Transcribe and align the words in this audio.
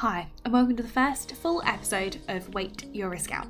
Hi, 0.00 0.28
and 0.44 0.52
welcome 0.52 0.76
to 0.76 0.82
the 0.82 0.88
first 0.90 1.34
full 1.36 1.62
episode 1.64 2.18
of 2.28 2.52
Wait, 2.52 2.84
You're 2.92 3.14
a 3.14 3.18
Scout. 3.18 3.48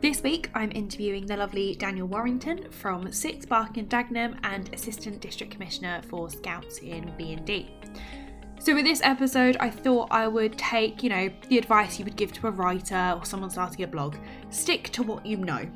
This 0.00 0.22
week 0.22 0.48
I'm 0.54 0.70
interviewing 0.70 1.26
the 1.26 1.36
lovely 1.36 1.74
Daniel 1.74 2.06
Warrington 2.06 2.70
from 2.70 3.10
6 3.10 3.46
Barking 3.46 3.88
Dagenham 3.88 4.38
and 4.44 4.72
Assistant 4.72 5.20
District 5.20 5.52
Commissioner 5.52 6.02
for 6.08 6.30
Scouts 6.30 6.78
in 6.78 7.12
B&D. 7.18 7.68
So 8.60 8.76
with 8.76 8.84
this 8.84 9.00
episode 9.02 9.56
I 9.58 9.68
thought 9.68 10.06
I 10.12 10.28
would 10.28 10.56
take, 10.56 11.02
you 11.02 11.08
know, 11.08 11.28
the 11.48 11.58
advice 11.58 11.98
you 11.98 12.04
would 12.04 12.14
give 12.14 12.32
to 12.34 12.46
a 12.46 12.52
writer 12.52 13.16
or 13.16 13.24
someone 13.24 13.50
starting 13.50 13.82
a 13.82 13.88
blog. 13.88 14.14
Stick 14.50 14.90
to 14.90 15.02
what 15.02 15.26
you 15.26 15.36
know. 15.36 15.68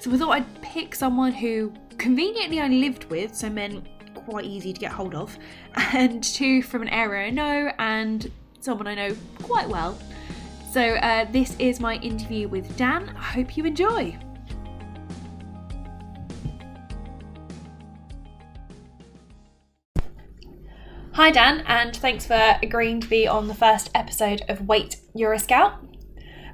So 0.00 0.12
I 0.12 0.18
thought 0.18 0.32
I'd 0.32 0.60
pick 0.60 0.94
someone 0.94 1.32
who 1.32 1.72
conveniently 1.96 2.60
I 2.60 2.68
lived 2.68 3.04
with, 3.04 3.34
so 3.34 3.48
meant 3.48 3.88
quite 4.14 4.44
easy 4.44 4.74
to 4.74 4.80
get 4.80 4.92
hold 4.92 5.14
of, 5.14 5.34
and 5.94 6.22
two 6.22 6.60
from 6.60 6.82
an 6.82 6.88
area 6.90 7.28
I 7.28 7.30
know 7.30 7.72
and 7.78 8.30
someone 8.64 8.86
I 8.86 8.94
know 8.94 9.16
quite 9.42 9.68
well. 9.68 9.98
So, 10.72 10.80
uh, 10.80 11.26
this 11.30 11.54
is 11.58 11.78
my 11.78 11.96
interview 11.96 12.48
with 12.48 12.76
Dan. 12.76 13.14
I 13.16 13.22
hope 13.22 13.56
you 13.56 13.64
enjoy. 13.64 14.18
Hi, 21.12 21.30
Dan, 21.30 21.62
and 21.68 21.94
thanks 21.94 22.26
for 22.26 22.58
agreeing 22.60 23.00
to 23.00 23.06
be 23.06 23.28
on 23.28 23.46
the 23.46 23.54
first 23.54 23.90
episode 23.94 24.42
of 24.48 24.66
Wait, 24.66 24.96
You're 25.14 25.34
a 25.34 25.38
Scout. 25.38 25.74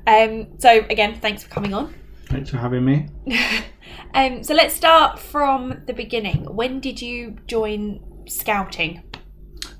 Um, 0.06 0.48
so, 0.58 0.84
again, 0.90 1.18
thanks 1.18 1.44
for 1.44 1.48
coming 1.48 1.72
on. 1.72 1.94
Thanks 2.26 2.50
for 2.50 2.58
having 2.58 2.84
me. 2.84 3.08
Um, 4.12 4.42
so, 4.42 4.54
let's 4.54 4.74
start 4.74 5.20
from 5.20 5.82
the 5.86 5.92
beginning. 5.92 6.44
When 6.54 6.80
did 6.80 7.00
you 7.00 7.36
join 7.46 8.00
scouting? 8.26 9.02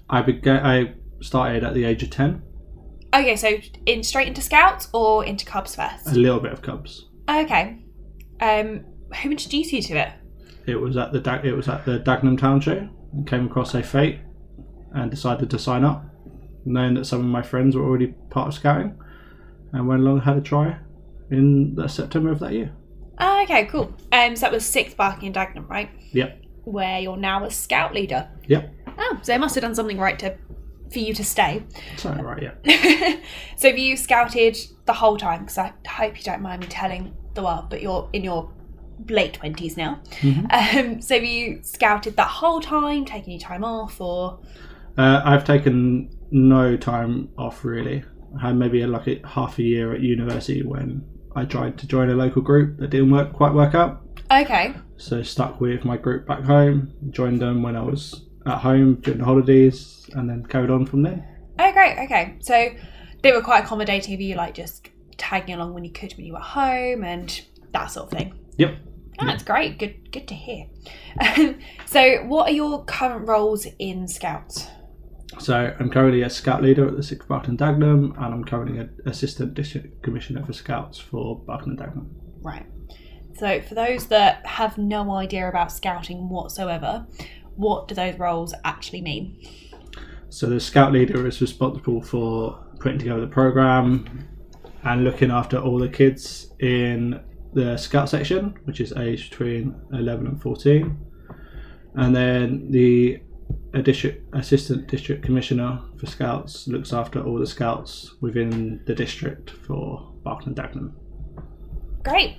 I 0.08 0.22
began. 0.22 0.64
I 0.64 0.94
started 1.20 1.65
at 1.65 1.74
the 1.74 1.84
age 1.84 2.02
of 2.02 2.10
ten. 2.10 2.42
Okay, 3.12 3.37
so 3.37 3.59
in 3.87 4.02
straight 4.02 4.28
into 4.28 4.41
scouts 4.41 4.88
or 4.92 5.24
into 5.24 5.45
Cubs 5.45 5.74
first? 5.74 6.06
A 6.06 6.14
little 6.14 6.41
bit 6.41 6.53
of 6.53 6.62
Cubs. 6.62 7.08
Okay. 7.28 7.78
Um, 8.41 8.84
who 9.22 9.31
introduced 9.31 9.72
you 9.72 9.83
to 9.83 9.94
it? 9.97 10.12
It 10.67 10.77
was 10.77 10.97
at 10.97 11.12
the 11.12 11.41
it 11.44 11.53
was 11.53 11.69
at 11.69 11.84
the 11.84 11.98
Dagenham 11.98 12.39
Town 12.39 12.61
Show. 12.61 12.89
I 13.19 13.28
came 13.28 13.47
across 13.47 13.75
a 13.75 13.83
fete 13.83 14.20
and 14.92 15.11
decided 15.11 15.50
to 15.50 15.59
sign 15.59 15.84
up, 15.84 16.05
knowing 16.64 16.94
that 16.94 17.05
some 17.05 17.20
of 17.20 17.27
my 17.27 17.42
friends 17.42 17.75
were 17.75 17.84
already 17.84 18.14
part 18.31 18.48
of 18.48 18.55
scouting, 18.55 18.97
and 19.72 19.89
went 19.89 20.03
along 20.03 20.19
and 20.19 20.22
had 20.22 20.37
a 20.37 20.41
try 20.41 20.78
in 21.31 21.75
the 21.75 21.89
September 21.89 22.31
of 22.31 22.39
that 22.41 22.53
year. 22.53 22.72
Oh, 23.19 23.42
okay, 23.42 23.66
cool. 23.66 23.94
Um, 24.12 24.37
so 24.37 24.42
that 24.42 24.53
was 24.53 24.64
sixth 24.64 24.97
Barking 24.97 25.27
and 25.27 25.34
Dagenham, 25.34 25.69
right? 25.69 25.91
Yep. 26.12 26.42
Where 26.64 27.00
you're 27.00 27.16
now 27.16 27.44
a 27.44 27.50
scout 27.50 27.92
leader. 27.92 28.28
Yep. 28.47 28.72
Oh, 28.98 29.19
so 29.22 29.33
they 29.33 29.39
must 29.39 29.55
have 29.56 29.62
done 29.62 29.75
something 29.75 29.98
right 29.98 30.19
to 30.20 30.37
for 30.92 30.98
you 30.98 31.14
to 31.14 31.24
stay. 31.24 31.62
Right. 32.05 32.42
Yeah. 32.42 33.16
so 33.56 33.69
have 33.69 33.78
you 33.78 33.96
scouted 33.96 34.56
the 34.86 34.92
whole 34.92 35.16
time? 35.16 35.41
Because 35.41 35.58
I 35.58 35.72
hope 35.88 36.16
you 36.19 36.24
don't 36.24 36.42
mind 36.42 36.62
me 36.62 36.66
telling 36.69 37.16
the 37.34 37.42
world, 37.42 37.66
but 37.70 37.80
you're 37.82 38.08
in 38.12 38.24
your 38.24 38.50
late 39.08 39.34
twenties 39.34 39.77
now. 39.77 40.00
Um, 40.50 41.00
so 41.00 41.14
have 41.14 41.24
you 41.24 41.60
scouted 41.62 42.16
that 42.16 42.27
whole 42.28 42.60
time, 42.60 43.05
taking 43.05 43.32
your 43.32 43.41
time 43.41 43.64
off, 43.64 44.00
or 44.00 44.41
Uh, 44.98 45.22
I've 45.24 45.44
taken 45.44 46.10
no 46.30 46.77
time 46.77 47.28
off 47.38 47.64
really. 47.64 48.04
I 48.38 48.48
had 48.48 48.56
maybe 48.56 48.84
like 48.86 49.06
a, 49.08 49.20
half 49.27 49.58
a 49.58 49.62
year 49.62 49.92
at 49.94 50.00
university 50.00 50.62
when 50.62 51.04
I 51.34 51.44
tried 51.44 51.78
to 51.78 51.86
join 51.86 52.10
a 52.10 52.14
local 52.14 52.42
group 52.42 52.78
that 52.78 52.91
didn't 52.91 53.10
work 53.10 53.32
quite 53.32 53.52
work 53.54 53.75
out. 53.75 54.02
okay? 54.30 54.75
So 54.97 55.22
stuck 55.22 55.60
with 55.60 55.84
my 55.84 55.97
group 55.97 56.27
back 56.27 56.42
home. 56.44 56.92
Joined 57.10 57.41
them 57.41 57.62
when 57.62 57.75
I 57.77 57.82
was 57.82 58.27
at 58.51 58.59
home 58.59 58.97
during 58.97 59.19
the 59.19 59.25
holidays, 59.25 60.09
and 60.15 60.29
then 60.29 60.45
carried 60.47 60.70
on 60.70 60.87
from 60.87 61.03
there. 61.03 61.27
Oh, 61.59 61.73
great. 61.73 61.98
Okay, 62.05 62.37
so 62.41 62.70
they 63.23 63.33
were 63.33 63.43
quite 63.43 63.65
accommodating 63.65 64.15
of 64.15 64.20
you, 64.20 64.34
like 64.34 64.55
just 64.55 64.89
tagging 65.17 65.55
along 65.55 65.75
when 65.75 65.84
you 65.84 65.93
could 65.93 66.12
when 66.15 66.25
you 66.25 66.33
were 66.33 66.39
home 66.41 67.05
and 67.05 67.43
that 67.73 67.87
sort 67.87 68.12
of 68.12 68.19
thing. 68.19 68.39
Yep. 68.56 68.77
Oh, 69.21 69.27
that's 69.27 69.43
great. 69.43 69.78
Good, 69.78 70.12
good 70.12 70.27
to 70.28 70.34
hear. 70.34 70.66
so, 71.87 72.25
what 72.25 72.49
are 72.49 72.53
your 72.53 72.84
current 72.84 73.28
roles 73.28 73.66
in 73.78 74.09
Scouts? 74.09 74.66
So 75.39 75.75
I'm 75.78 75.91
currently 75.91 76.22
a 76.22 76.31
scout 76.31 76.62
leader 76.62 76.89
at 76.89 76.97
the 76.97 77.03
Sixth 77.03 77.28
Barking 77.28 77.56
Dagenham, 77.56 78.16
and 78.16 78.34
I'm 78.34 78.44
currently 78.44 78.78
an 78.78 78.91
assistant 79.06 79.55
district 79.55 80.03
commissioner 80.03 80.44
for 80.44 80.53
scouts 80.53 80.99
for 80.99 81.39
Barking 81.39 81.71
and 81.71 81.78
Dagenham. 81.78 82.09
Right. 82.43 82.66
So, 83.37 83.60
for 83.60 83.75
those 83.75 84.06
that 84.09 84.44
have 84.44 84.77
no 84.77 85.12
idea 85.12 85.49
about 85.49 85.71
scouting 85.71 86.28
whatsoever, 86.28 87.06
what 87.56 87.88
do 87.88 87.94
those 87.94 88.19
roles 88.19 88.55
actually 88.65 89.03
mean? 89.03 89.37
So 90.28 90.47
the 90.47 90.61
scout 90.61 90.93
leader 90.93 91.27
is 91.27 91.41
responsible 91.41 92.03
for 92.03 92.59
putting 92.78 92.99
together 92.99 93.21
the 93.21 93.27
program 93.27 94.28
and 94.84 95.05
looking 95.05 95.31
after 95.31 95.59
all 95.59 95.78
the 95.78 95.89
kids 95.89 96.53
in 96.60 97.21
the 97.53 97.77
scout 97.77 98.09
section, 98.09 98.55
which 98.65 98.81
is 98.81 98.93
aged 98.93 99.31
between 99.31 99.75
11 99.93 100.27
and 100.27 100.41
14. 100.41 100.97
And 101.94 102.15
then 102.15 102.71
the 102.71 103.21
district, 103.83 104.34
assistant 104.34 104.89
district 104.89 105.25
commissioner 105.25 105.81
for 105.99 106.06
scouts 106.06 106.69
looks 106.69 106.93
after 106.93 107.22
all 107.22 107.39
the 107.39 107.47
scouts 107.47 108.15
within 108.21 108.81
the 108.87 108.94
district 108.94 109.50
for 109.50 110.12
Barking 110.22 110.49
and 110.49 110.56
Dagenham. 110.56 110.93
Great. 112.05 112.39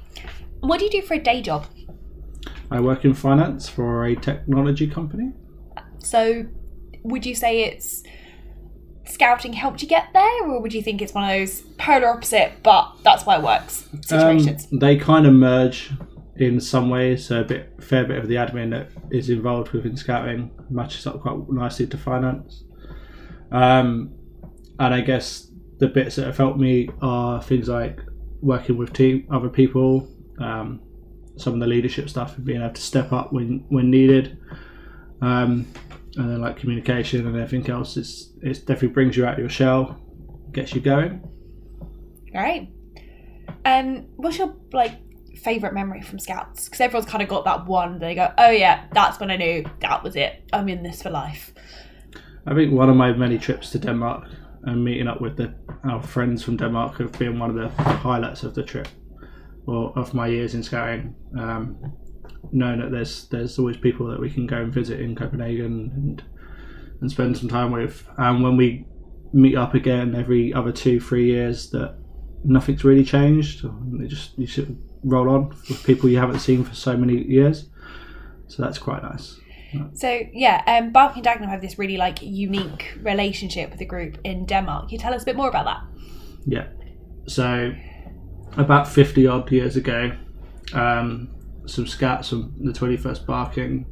What 0.62 0.80
do 0.80 0.86
you 0.86 0.92
do 0.92 1.02
for 1.02 1.16
a 1.16 1.20
day 1.20 1.42
job? 1.42 1.66
I 2.72 2.80
work 2.80 3.04
in 3.04 3.14
finance 3.14 3.68
for 3.68 4.06
a 4.06 4.16
technology 4.16 4.88
company. 4.88 5.34
So, 6.00 6.46
would 7.04 7.26
you 7.26 7.36
say 7.36 7.64
it's 7.64 8.04
scouting 9.06 9.54
helped 9.54 9.82
you 9.82 9.88
get 9.88 10.06
there, 10.14 10.44
or 10.44 10.62
would 10.62 10.74
you 10.74 10.82
think 10.82 11.02
it's 11.02 11.14
one 11.14 11.26
of 11.26 11.30
those 11.30 11.62
polar 11.78 12.08
opposite, 12.08 12.54
but 12.64 12.96
that's 13.04 13.26
why 13.26 13.38
it 13.38 13.44
works 13.44 13.88
situations? 14.02 14.68
Um, 14.72 14.80
they 14.80 14.96
kind 14.96 15.28
of 15.28 15.34
merge 15.34 15.92
in 16.38 16.60
some 16.62 16.90
ways. 16.90 17.26
So 17.26 17.42
a 17.42 17.44
bit, 17.44 17.84
fair 17.84 18.06
bit 18.06 18.18
of 18.18 18.28
the 18.28 18.36
admin 18.36 18.72
that 18.72 18.90
is 19.12 19.30
involved 19.30 19.72
within 19.72 19.98
scouting 19.98 20.50
matches 20.70 21.06
up 21.06 21.22
quite 21.22 21.38
nicely 21.50 21.88
to 21.88 21.98
finance. 21.98 22.64
Um, 23.52 24.14
and 24.80 24.94
I 24.94 25.02
guess 25.02 25.52
the 25.80 25.88
bits 25.88 26.16
that 26.16 26.26
have 26.26 26.38
helped 26.38 26.58
me 26.58 26.90
are 27.02 27.42
things 27.44 27.68
like 27.68 28.00
working 28.42 28.78
with 28.78 28.94
team, 28.94 29.28
other 29.30 29.50
people, 29.50 30.08
um, 30.40 30.82
some 31.42 31.54
of 31.54 31.60
the 31.60 31.68
leadership 31.68 32.10
stuff, 32.10 32.38
and 32.38 32.46
being 32.46 32.62
able 32.62 32.74
to 32.74 32.82
step 32.82 33.12
up 33.12 33.34
when 33.34 33.66
when 33.70 33.90
needed. 33.90 34.38
Um, 35.22 35.68
and 36.18 36.30
then 36.30 36.42
like 36.42 36.58
communication 36.58 37.26
and 37.26 37.36
everything 37.38 37.70
else, 37.72 37.98
it's 37.98 38.32
it 38.42 38.66
definitely 38.66 38.90
brings 38.90 39.16
you 39.16 39.26
out 39.26 39.34
of 39.34 39.40
your 39.40 39.50
shell, 39.50 40.00
gets 40.52 40.74
you 40.74 40.82
going. 40.82 41.28
Great. 42.32 42.70
Um, 43.66 44.08
what's 44.18 44.38
your 44.38 44.56
like 44.74 44.94
favorite 45.38 45.74
memory 45.74 46.02
from 46.02 46.20
Scouts? 46.20 46.66
Because 46.66 46.82
everyone's 46.82 47.10
kind 47.10 47.24
of 47.24 47.30
got 47.30 47.46
that 47.46 47.66
one. 47.66 48.00
They 48.00 48.16
go, 48.16 48.34
"Oh 48.38 48.50
yeah, 48.50 48.86
that's 48.94 49.20
when 49.20 49.32
I 49.32 49.38
knew 49.38 49.66
that 49.80 50.04
was 50.04 50.16
it. 50.16 50.44
I'm 50.52 50.70
in 50.70 50.84
this 50.84 51.02
for 51.02 51.10
life." 51.10 51.54
I 52.46 52.56
think 52.56 52.74
one 52.74 52.90
of 52.90 52.96
my 52.96 53.14
many 53.14 53.38
trips 53.38 53.70
to 53.72 53.80
Denmark 53.80 54.28
and 54.64 54.84
meeting 54.84 55.08
up 55.08 55.22
with 55.22 55.38
the, 55.38 55.54
our 55.84 56.02
friends 56.02 56.44
from 56.44 56.58
Denmark 56.58 56.98
have 56.98 57.12
been 57.14 57.40
one 57.40 57.50
of 57.50 57.56
the 57.56 57.70
highlights 57.84 58.44
of 58.44 58.56
the 58.56 58.64
trip, 58.64 58.88
or 59.66 59.98
of 59.98 60.14
my 60.14 60.28
years 60.28 60.54
in 60.56 60.64
scouting. 60.64 61.16
Um, 61.40 61.78
knowing 62.52 62.80
that 62.80 62.92
there's 62.92 63.28
there's 63.30 63.58
always 63.60 63.78
people 63.78 64.08
that 64.08 64.20
we 64.20 64.30
can 64.30 64.48
go 64.48 64.58
and 64.58 64.74
visit 64.74 65.00
in 65.00 65.16
Copenhagen 65.16 65.92
and 65.96 66.24
and 67.02 67.10
spend 67.10 67.38
some 67.38 67.50
time 67.50 67.72
with, 67.72 68.08
and 68.18 68.44
when 68.44 68.58
we 68.58 68.86
meet 69.34 69.56
up 69.56 69.74
again 69.74 70.16
every 70.16 70.54
other 70.54 70.72
two 70.72 71.00
three 71.00 71.28
years, 71.28 71.70
that 71.72 71.98
nothing's 72.44 72.84
really 72.84 73.04
changed. 73.04 73.66
They 74.00 74.08
just 74.08 74.38
you 74.38 74.48
sort 74.48 74.70
of 74.70 74.76
roll 75.04 75.30
on 75.30 75.50
with 75.70 75.84
people 75.84 76.10
you 76.10 76.18
haven't 76.18 76.40
seen 76.40 76.64
for 76.64 76.76
so 76.76 76.96
many 76.96 77.24
years. 77.28 77.70
So 78.48 78.62
that's 78.62 78.78
quite 78.78 79.02
nice. 79.04 79.40
So 79.94 80.22
yeah, 80.34 80.64
um, 80.68 80.92
Barking 80.92 81.26
and 81.26 81.42
Dagenham 81.42 81.50
have 81.50 81.62
this 81.62 81.80
really 81.80 81.98
like 81.98 82.22
unique 82.22 82.98
relationship 83.02 83.70
with 83.70 83.80
the 83.80 83.86
group 83.86 84.18
in 84.24 84.46
Denmark. 84.46 84.90
Can 84.90 84.94
you 84.94 85.00
tell 85.00 85.14
us 85.14 85.22
a 85.24 85.26
bit 85.26 85.36
more 85.36 85.48
about 85.48 85.66
that? 85.66 85.82
Yeah. 86.46 86.68
So, 87.28 87.74
about 88.58 88.88
50 88.88 89.28
odd 89.28 89.52
years 89.52 89.76
ago, 89.76 90.12
um, 90.74 91.30
some 91.66 91.88
scouts 91.88 92.30
from 92.30 92.54
the 92.60 92.72
21st 92.72 93.26
Barking 93.26 93.86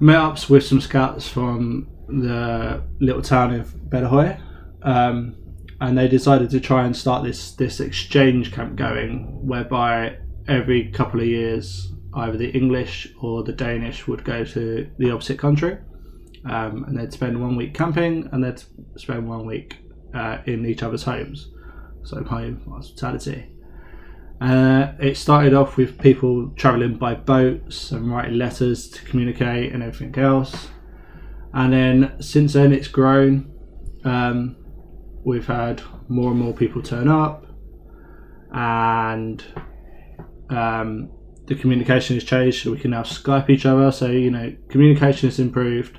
met 0.00 0.16
ups 0.16 0.48
with 0.48 0.64
some 0.64 0.80
scouts 0.80 1.28
from 1.28 1.88
the 2.08 2.82
little 3.00 3.22
town 3.22 3.54
of 3.54 3.74
Badajoy. 3.88 4.40
Um, 4.82 5.36
and 5.80 5.96
they 5.98 6.08
decided 6.08 6.50
to 6.50 6.60
try 6.60 6.84
and 6.84 6.96
start 6.96 7.22
this, 7.24 7.52
this 7.52 7.80
exchange 7.80 8.52
camp 8.52 8.76
going, 8.76 9.46
whereby 9.46 10.18
every 10.48 10.90
couple 10.90 11.20
of 11.20 11.26
years, 11.26 11.92
either 12.14 12.38
the 12.38 12.50
English 12.50 13.12
or 13.20 13.42
the 13.42 13.52
Danish 13.52 14.06
would 14.06 14.24
go 14.24 14.44
to 14.44 14.90
the 14.98 15.10
opposite 15.10 15.38
country. 15.38 15.78
Um, 16.44 16.84
and 16.84 16.96
they'd 16.96 17.12
spend 17.12 17.40
one 17.40 17.56
week 17.56 17.74
camping 17.74 18.28
and 18.32 18.42
they'd 18.42 18.62
spend 18.96 19.28
one 19.28 19.44
week 19.44 19.78
uh, 20.14 20.38
in 20.46 20.64
each 20.64 20.82
other's 20.82 21.02
homes. 21.02 21.50
So 22.06 22.22
home 22.22 22.62
hospitality. 22.68 23.50
Uh, 24.40 24.92
it 25.00 25.16
started 25.16 25.54
off 25.54 25.76
with 25.76 25.98
people 25.98 26.50
travelling 26.56 26.96
by 26.96 27.14
boats 27.14 27.90
and 27.90 28.10
writing 28.10 28.38
letters 28.38 28.88
to 28.90 29.02
communicate 29.04 29.72
and 29.72 29.82
everything 29.82 30.16
else. 30.22 30.68
And 31.52 31.72
then 31.72 32.16
since 32.20 32.52
then 32.52 32.72
it's 32.72 32.86
grown. 32.86 33.52
Um, 34.04 34.56
we've 35.24 35.46
had 35.46 35.82
more 36.08 36.30
and 36.30 36.38
more 36.38 36.52
people 36.52 36.80
turn 36.80 37.08
up, 37.08 37.46
and 38.52 39.44
um, 40.50 41.10
the 41.46 41.56
communication 41.56 42.14
has 42.14 42.22
changed. 42.22 42.62
So 42.62 42.70
we 42.70 42.78
can 42.78 42.92
now 42.92 43.02
Skype 43.02 43.50
each 43.50 43.66
other. 43.66 43.90
So 43.90 44.06
you 44.10 44.30
know, 44.30 44.54
communication 44.68 45.28
has 45.28 45.40
improved. 45.40 45.98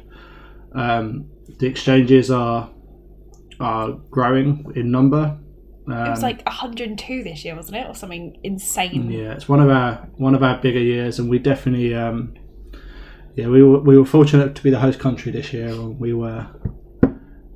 Um, 0.74 1.30
the 1.60 1.66
exchanges 1.66 2.32
are 2.32 2.70
are 3.60 3.92
growing 4.10 4.72
in 4.76 4.92
number. 4.92 5.38
It 5.88 6.10
was 6.10 6.20
Um, 6.20 6.24
like 6.24 6.44
102 6.46 7.24
this 7.24 7.46
year, 7.46 7.56
wasn't 7.56 7.78
it, 7.78 7.88
or 7.88 7.94
something 7.96 8.38
insane? 8.44 9.10
yeah, 9.12 9.32
it's 9.34 9.48
one 9.48 9.60
of 9.62 9.70
our 9.70 10.08
one 10.18 10.36
of 10.36 10.44
our 10.44 10.58
bigger 10.62 10.80
years, 10.82 11.20
and 11.20 11.30
we 11.30 11.40
definitely, 11.40 11.96
um, 11.96 12.34
yeah, 13.36 13.48
we 13.48 13.64
were 13.64 13.80
we 13.80 13.98
were 13.98 14.06
fortunate 14.06 14.56
to 14.56 14.64
be 14.64 14.70
the 14.70 14.80
host 14.80 15.00
country 15.00 15.32
this 15.32 15.54
year, 15.54 15.68
and 15.68 16.00
we 16.00 16.14
were 16.14 16.48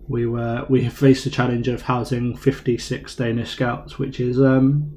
we 0.08 0.26
were 0.26 0.66
we 0.70 0.84
have 0.84 0.94
faced 0.94 1.24
the 1.24 1.30
challenge 1.30 1.68
of 1.68 1.82
housing 1.84 2.36
fifty 2.38 2.78
six 2.78 3.16
Danish 3.16 3.52
scouts, 3.52 3.98
which 4.00 4.20
is 4.20 4.40
um, 4.40 4.92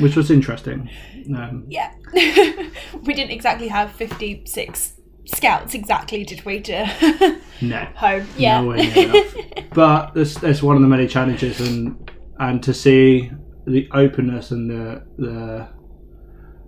which 0.00 0.16
was 0.16 0.30
interesting. 0.30 0.90
Um, 1.36 1.64
Yeah. 1.68 1.92
we 2.14 3.14
didn't 3.14 3.30
exactly 3.32 3.68
have 3.68 3.90
56 3.92 4.94
scouts, 5.26 5.74
exactly, 5.74 6.24
did 6.24 6.42
we, 6.46 6.60
to 6.60 7.38
no, 7.60 7.76
home? 7.96 8.26
Yeah. 8.36 8.62
but 9.74 10.14
that's 10.14 10.34
that's 10.38 10.62
one 10.62 10.76
of 10.76 10.82
the 10.82 10.88
many 10.88 11.06
challenges, 11.06 11.60
and 11.60 12.10
and 12.38 12.62
to 12.62 12.72
see 12.72 13.30
the 13.66 13.88
openness 13.92 14.50
and 14.50 14.70
the 14.70 15.02
the 15.18 15.68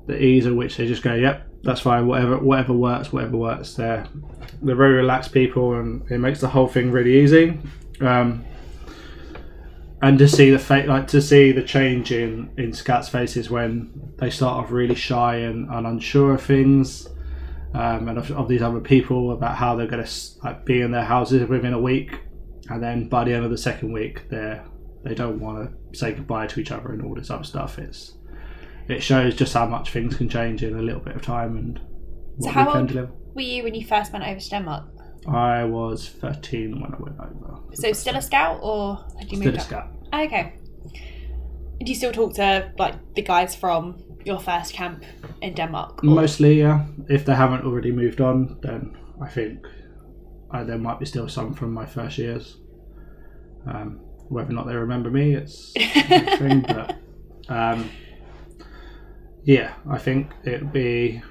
the 0.07 0.23
ease 0.23 0.47
at 0.47 0.55
which 0.55 0.77
they 0.77 0.87
just 0.87 1.03
go, 1.03 1.15
yep, 1.15 1.47
that's 1.63 1.81
fine, 1.81 2.07
whatever 2.07 2.39
whatever 2.39 2.73
works, 2.73 3.13
whatever 3.13 3.37
works. 3.37 3.75
They're 3.75 4.07
they're 4.63 4.77
very 4.77 4.95
relaxed 4.95 5.33
people, 5.33 5.75
and 5.75 6.11
it 6.11 6.19
makes 6.19 6.41
the 6.41 6.49
whole 6.49 6.67
thing 6.67 6.91
really 6.91 7.21
easy. 7.23 7.59
Um, 8.01 8.45
and 10.03 10.19
to 10.19 10.27
see 10.27 10.51
the 10.51 10.59
fa- 10.59 10.85
like 10.87 11.07
to 11.09 11.21
see 11.21 11.53
the 11.53 11.63
change 11.63 12.13
in 12.13 12.51
in 12.57 12.73
scouts' 12.73 13.09
faces 13.09 13.51
when 13.51 13.91
they 14.17 14.31
start 14.31 14.65
off 14.65 14.71
really 14.71 14.95
shy 14.95 15.37
and, 15.37 15.69
and 15.71 15.87
unsure 15.87 16.35
of 16.35 16.43
things, 16.43 17.07
um, 17.75 18.09
and 18.09 18.19
of, 18.19 18.31
of 18.33 18.49
these 18.49 18.63
other 18.63 18.81
people 18.81 19.33
about 19.33 19.57
how 19.57 19.77
they're 19.77 19.87
going 19.87 20.05
to 20.05 20.11
like 20.43 20.65
be 20.65 20.81
in 20.81 20.91
their 20.91 21.05
houses 21.05 21.49
within 21.49 21.75
a 21.75 21.81
week, 21.81 22.19
and 22.71 22.83
then 22.83 23.09
by 23.09 23.25
the 23.25 23.33
end 23.33 23.45
of 23.45 23.51
the 23.51 23.59
second 23.59 23.93
week, 23.93 24.29
they're 24.31 24.65
they 25.05 25.15
don't 25.15 25.41
want 25.41 25.71
to 25.93 25.99
say 25.99 26.13
goodbye 26.13 26.47
to 26.49 26.61
each 26.61 26.71
other 26.73 26.93
and 26.93 27.03
all 27.03 27.15
this 27.15 27.31
other 27.31 27.45
stuff. 27.45 27.79
It's 27.79 28.15
it 28.89 29.03
shows 29.03 29.35
just 29.37 29.55
how 29.55 29.67
much 29.67 29.91
things 29.93 30.17
can 30.17 30.29
change 30.29 30.63
in 30.63 30.77
a 30.79 30.83
little 30.83 31.01
bit 31.01 31.15
of 31.17 31.23
time 31.23 31.57
and 31.57 31.81
what 32.37 32.45
So 32.49 32.51
how 32.51 32.67
we 32.67 32.73
can 32.73 32.81
old- 32.81 32.89
deliver. 32.89 33.13
Were 33.35 33.41
you 33.43 33.63
when 33.63 33.75
you 33.75 33.85
first 33.87 34.13
went 34.13 34.25
over 34.27 34.41
to 34.41 34.51
Denmark? 34.51 34.85
I 35.29 35.65
was 35.65 36.09
13 36.09 36.81
when 36.81 36.93
I 36.95 36.97
went 36.99 37.17
over. 37.21 37.61
So 37.75 37.93
still 37.93 38.17
a 38.17 38.23
scout, 38.23 38.59
or 38.63 38.97
had 39.19 39.31
you 39.31 39.37
Still 39.37 39.53
moved 39.53 39.57
a 39.57 39.61
up? 39.61 39.67
scout. 39.67 39.89
Okay. 40.13 40.55
Do 41.85 41.87
you 41.87 41.95
still 41.95 42.13
talk 42.13 42.35
to 42.35 42.73
like 42.79 42.95
the 43.15 43.23
guys 43.23 43.55
from 43.55 44.03
your 44.25 44.39
first 44.41 44.73
camp 44.75 45.05
in 45.41 45.55
Denmark? 45.55 46.03
or- 46.03 46.11
Mostly, 46.11 46.59
yeah. 46.59 46.85
If 47.09 47.25
they 47.25 47.35
haven't 47.35 47.65
already 47.65 47.93
moved 47.93 48.21
on, 48.21 48.59
then 48.63 48.97
I 49.23 49.29
think 49.29 49.65
uh, 50.53 50.65
there 50.65 50.79
might 50.79 50.99
be 50.99 51.07
still 51.07 51.29
some 51.29 51.55
from 51.55 51.73
my 51.73 51.87
first 51.87 52.19
years. 52.19 52.57
Um, 53.67 54.01
whether 54.31 54.51
or 54.51 54.55
not 54.55 54.67
they 54.67 54.75
remember 54.75 55.11
me, 55.11 55.35
it's 55.35 55.73
a 55.77 56.37
thing. 56.39 56.61
But 56.63 56.97
um, 57.49 57.91
yeah, 59.45 59.75
I 59.91 59.99
think 59.99 60.33
it'd 60.45 60.73
be 60.73 61.23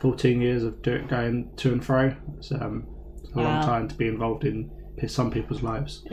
14 0.00 0.40
years 0.40 0.62
of 0.62 0.80
do 0.82 1.02
going 1.08 1.50
to 1.56 1.72
and 1.72 1.84
fro. 1.84 2.14
It's, 2.38 2.52
um, 2.52 2.86
it's 3.22 3.32
a 3.34 3.38
Wow. 3.38 3.44
long 3.44 3.62
time 3.62 3.88
to 3.88 3.94
be 3.94 4.08
involved 4.08 4.44
in 4.44 4.70
some 5.08 5.30
people's 5.30 5.62
lives. 5.62 6.04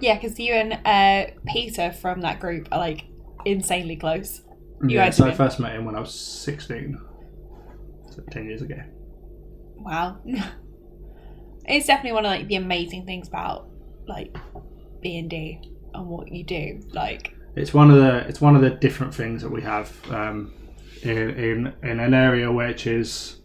yeah, 0.00 0.14
because 0.14 0.38
you 0.38 0.52
and 0.52 0.78
uh, 0.84 1.30
Peter 1.46 1.92
from 1.92 2.20
that 2.20 2.40
group 2.40 2.68
are 2.72 2.78
like 2.78 3.04
insanely 3.44 3.96
close. 3.96 4.42
You 4.82 4.98
yeah, 4.98 5.10
so 5.10 5.26
I 5.26 5.32
first 5.32 5.58
met 5.58 5.74
him 5.74 5.86
when 5.86 5.96
I 5.96 6.00
was 6.00 6.14
16, 6.14 7.00
so 8.10 8.22
10 8.30 8.46
years 8.46 8.60
ago. 8.60 8.76
Wow. 9.78 10.18
it's 11.64 11.86
definitely 11.86 12.12
one 12.12 12.26
of 12.26 12.30
like 12.30 12.48
the 12.48 12.56
amazing 12.56 13.06
things 13.06 13.28
about 13.28 13.68
like 14.06 14.36
B 15.00 15.18
and 15.18 15.30
D 15.30 15.60
and 15.94 16.06
what 16.06 16.30
you 16.30 16.44
do. 16.44 16.80
Like 16.92 17.34
it's 17.54 17.72
one 17.72 17.90
of 17.90 17.96
the 17.96 18.18
it's 18.28 18.40
one 18.40 18.54
of 18.54 18.62
the 18.62 18.70
different 18.70 19.14
things 19.14 19.42
that 19.42 19.50
we 19.50 19.62
have 19.62 19.92
um, 20.10 20.52
in, 21.02 21.30
in 21.30 21.74
in 21.82 22.00
an 22.00 22.14
area 22.14 22.50
which 22.50 22.86
is 22.86 23.36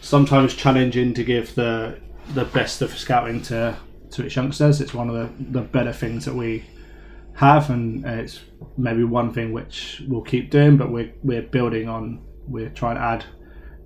sometimes 0.00 0.54
challenging 0.54 1.14
to 1.14 1.24
give 1.24 1.54
the 1.54 1.98
the 2.34 2.44
best 2.46 2.82
of 2.82 2.96
scouting 2.96 3.42
to 3.42 3.76
to 4.12 4.24
its 4.24 4.36
youngsters. 4.36 4.80
It's 4.80 4.94
one 4.94 5.08
of 5.08 5.14
the, 5.14 5.60
the 5.60 5.62
better 5.62 5.92
things 5.92 6.24
that 6.24 6.34
we 6.34 6.64
have, 7.34 7.70
and 7.70 8.04
it's 8.04 8.40
maybe 8.76 9.04
one 9.04 9.32
thing 9.32 9.52
which 9.52 10.02
we'll 10.08 10.22
keep 10.22 10.50
doing. 10.50 10.76
But 10.76 10.90
we're 10.90 11.12
we're 11.22 11.42
building 11.42 11.88
on. 11.88 12.22
We're 12.46 12.70
trying 12.70 12.96
to 12.96 13.02
add 13.02 13.24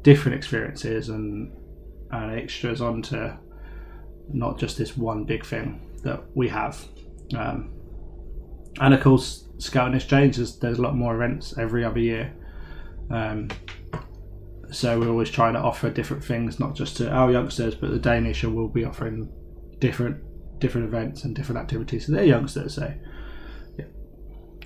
different 0.03 0.37
experiences 0.37 1.09
and 1.09 1.53
and 2.11 2.39
extras 2.39 2.81
onto 2.81 3.33
not 4.33 4.59
just 4.59 4.79
this 4.79 4.97
one 4.97 5.25
big 5.25 5.45
thing 5.45 5.81
that 6.05 6.25
we 6.35 6.49
have. 6.49 6.83
Um, 7.37 7.73
and 8.81 8.95
of 8.95 9.01
course, 9.01 9.49
Scouting 9.59 9.95
Exchange, 9.95 10.37
there's, 10.37 10.59
there's 10.59 10.79
a 10.79 10.83
lot 10.83 10.97
more 10.97 11.15
events 11.15 11.57
every 11.59 11.85
other 11.85 12.01
year. 12.01 12.35
Um, 13.11 13.49
so 14.71 14.99
we're 14.99 15.09
always 15.09 15.31
trying 15.31 15.55
to 15.55 15.61
offer 15.61 15.91
different 15.91 16.25
things, 16.25 16.59
not 16.59 16.75
just 16.75 16.97
to 16.97 17.11
our 17.11 17.31
youngsters, 17.31 17.75
but 17.75 17.91
the 17.91 17.99
Danish 17.99 18.43
will 18.43 18.69
be 18.69 18.85
offering 18.85 19.31
different 19.79 20.23
different 20.59 20.87
events 20.87 21.25
and 21.25 21.35
different 21.35 21.61
activities 21.61 22.07
to 22.07 22.13
their 22.13 22.25
youngsters. 22.25 22.75
So 22.75 22.93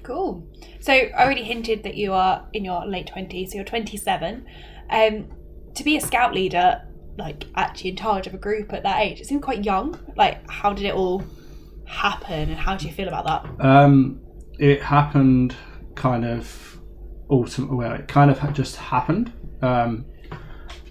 cool. 0.09 0.49
So 0.81 0.93
I 0.93 1.13
already 1.13 1.45
hinted 1.45 1.83
that 1.83 1.95
you 1.97 2.13
are 2.15 2.49
in 2.53 2.65
your 2.65 2.87
late 2.87 3.07
twenties. 3.07 3.51
So 3.51 3.57
you're 3.57 3.65
27. 3.65 4.47
Um, 4.91 5.29
to 5.75 5.85
be 5.85 5.97
a 5.97 6.01
scout 6.01 6.35
leader, 6.35 6.83
like 7.19 7.45
actually 7.57 7.91
in 7.91 7.97
charge 7.97 8.27
of 8.27 8.35
a 8.35 8.39
group 8.39 8.73
at 8.73 8.85
that 8.85 9.01
age, 9.01 9.21
it 9.21 9.27
seemed 9.27 9.43
quite 9.43 9.65
young. 9.65 9.99
Like, 10.17 10.49
how 10.49 10.73
did 10.73 10.87
it 10.87 10.95
all 10.95 11.23
happen, 11.85 12.51
and 12.51 12.59
how 12.59 12.77
do 12.77 12.87
you 12.87 12.93
feel 12.93 13.09
about 13.09 13.25
that? 13.27 13.65
um, 13.65 14.21
it 14.59 14.83
happened 14.83 15.55
kind 15.95 16.25
of 16.25 16.81
autumn. 17.29 17.77
Well, 17.77 17.93
it 17.93 18.09
kind 18.09 18.31
of 18.31 18.53
just 18.55 18.77
happened. 18.77 19.33
Um, 19.63 20.07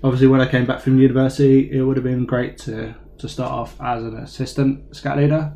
obviously, 0.03 0.27
when 0.27 0.41
I 0.41 0.47
came 0.47 0.65
back 0.65 0.81
from 0.81 0.99
university, 0.99 1.71
it 1.71 1.81
would 1.81 1.97
have 1.97 2.03
been 2.03 2.25
great 2.25 2.57
to 2.59 2.95
to 3.19 3.27
start 3.27 3.51
off 3.51 3.81
as 3.81 4.03
an 4.03 4.17
assistant 4.17 4.95
scout 4.95 5.17
leader. 5.17 5.53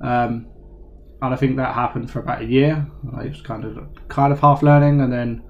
Um, 0.00 0.46
and 1.20 1.32
I 1.32 1.36
think 1.36 1.56
that 1.56 1.74
happened 1.74 2.10
for 2.10 2.20
about 2.20 2.42
a 2.42 2.44
year. 2.44 2.86
I 3.16 3.26
was 3.28 3.40
kind 3.42 3.64
of 3.64 3.88
kind 4.08 4.32
of 4.32 4.40
half 4.40 4.62
learning, 4.62 5.00
and 5.00 5.12
then 5.12 5.42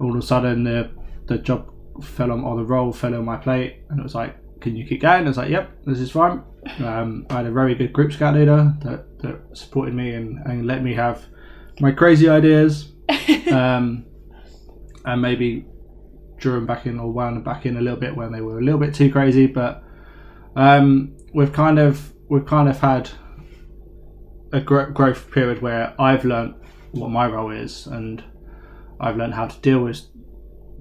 all 0.00 0.10
of 0.10 0.16
a 0.16 0.22
sudden 0.22 0.64
the 0.64 0.90
the 1.26 1.38
job 1.38 1.71
fell 2.02 2.32
on 2.32 2.44
or 2.44 2.56
the 2.56 2.64
role 2.64 2.92
fell 2.92 3.14
on 3.14 3.24
my 3.24 3.36
plate, 3.36 3.80
and 3.90 3.98
it 3.98 4.02
was 4.02 4.14
like, 4.14 4.36
"Can 4.60 4.76
you 4.76 4.86
keep 4.86 5.02
going?" 5.02 5.24
I 5.24 5.28
was 5.28 5.36
like, 5.36 5.50
"Yep, 5.50 5.84
this 5.86 6.00
is 6.00 6.10
fine." 6.10 6.42
Um, 6.78 7.26
I 7.28 7.38
had 7.38 7.46
a 7.46 7.50
very 7.50 7.74
good 7.74 7.92
group 7.92 8.12
scout 8.12 8.34
leader 8.34 8.72
that, 8.82 9.18
that 9.18 9.56
supported 9.56 9.94
me 9.94 10.14
and, 10.14 10.38
and 10.46 10.66
let 10.66 10.82
me 10.82 10.94
have 10.94 11.26
my 11.80 11.90
crazy 11.90 12.28
ideas, 12.28 12.92
um, 13.50 14.04
and 15.04 15.20
maybe 15.20 15.66
drew 16.38 16.52
them 16.54 16.66
back 16.66 16.86
in 16.86 16.98
or 16.98 17.10
wound 17.10 17.36
them 17.36 17.42
back 17.44 17.66
in 17.66 17.76
a 17.76 17.80
little 17.80 17.98
bit 17.98 18.14
when 18.14 18.32
they 18.32 18.40
were 18.40 18.58
a 18.58 18.62
little 18.62 18.80
bit 18.80 18.94
too 18.94 19.10
crazy. 19.10 19.46
But 19.46 19.82
um, 20.56 21.16
we've 21.34 21.52
kind 21.52 21.78
of 21.78 22.12
we've 22.28 22.46
kind 22.46 22.68
of 22.68 22.78
had 22.78 23.10
a 24.52 24.60
gro- 24.60 24.90
growth 24.90 25.30
period 25.30 25.62
where 25.62 25.94
I've 26.00 26.24
learned 26.24 26.54
what 26.92 27.10
my 27.10 27.26
role 27.26 27.50
is, 27.50 27.86
and 27.86 28.22
I've 29.00 29.16
learned 29.16 29.34
how 29.34 29.46
to 29.46 29.60
deal 29.60 29.80
with 29.80 30.02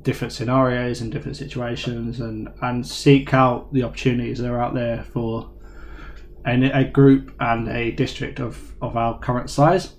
different 0.04 0.34
scenarios 0.34 1.02
and 1.02 1.12
different 1.12 1.38
situations, 1.38 2.20
and 2.20 2.50
and 2.62 2.86
seek 2.86 3.34
out 3.34 3.72
the 3.74 3.84
opportunities 3.84 4.40
that 4.40 4.50
are 4.50 4.62
out 4.62 4.74
there 4.74 5.04
for 5.14 5.52
a, 6.46 6.72
a 6.72 6.84
group 6.84 7.34
and 7.40 7.68
a 7.68 7.92
district 7.92 8.40
of 8.40 8.74
of 8.82 8.98
our 8.98 9.20
current 9.20 9.50
size. 9.50 9.94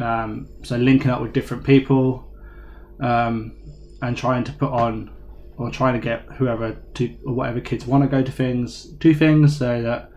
Um, 0.00 0.48
so 0.62 0.76
linking 0.76 1.10
up 1.10 1.20
with 1.20 1.32
different 1.32 1.64
people, 1.64 2.32
um, 3.00 3.56
and 4.02 4.16
trying 4.16 4.44
to 4.44 4.52
put 4.52 4.70
on 4.70 5.10
or 5.56 5.70
trying 5.70 5.94
to 5.94 6.00
get 6.00 6.24
whoever 6.36 6.72
to 6.94 7.16
or 7.26 7.34
whatever 7.34 7.60
kids 7.60 7.86
want 7.86 8.02
to 8.02 8.08
go 8.08 8.22
to 8.22 8.32
things, 8.32 8.84
do 8.84 9.14
things 9.14 9.58
so 9.58 9.82
that 9.82 10.10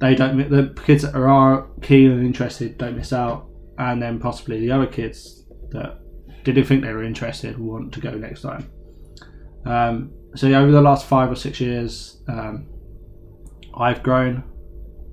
they 0.00 0.14
don't 0.14 0.50
the 0.50 0.74
kids 0.84 1.02
that 1.02 1.14
are 1.14 1.68
keen 1.82 2.10
and 2.10 2.24
interested 2.24 2.78
don't 2.78 2.96
miss 2.96 3.12
out, 3.12 3.48
and 3.78 4.00
then 4.00 4.18
possibly 4.18 4.60
the 4.60 4.70
other 4.70 4.86
kids 4.86 5.44
that 5.70 5.99
didn't 6.44 6.64
think 6.64 6.82
they 6.82 6.92
were 6.92 7.04
interested 7.04 7.58
want 7.58 7.92
to 7.94 8.00
go 8.00 8.12
next 8.12 8.42
time. 8.42 8.70
Um, 9.66 10.12
so 10.34 10.46
yeah, 10.46 10.60
over 10.60 10.70
the 10.70 10.80
last 10.80 11.06
five 11.06 11.30
or 11.30 11.36
six 11.36 11.60
years, 11.60 12.22
um, 12.28 12.66
I've 13.74 14.02
grown, 14.02 14.44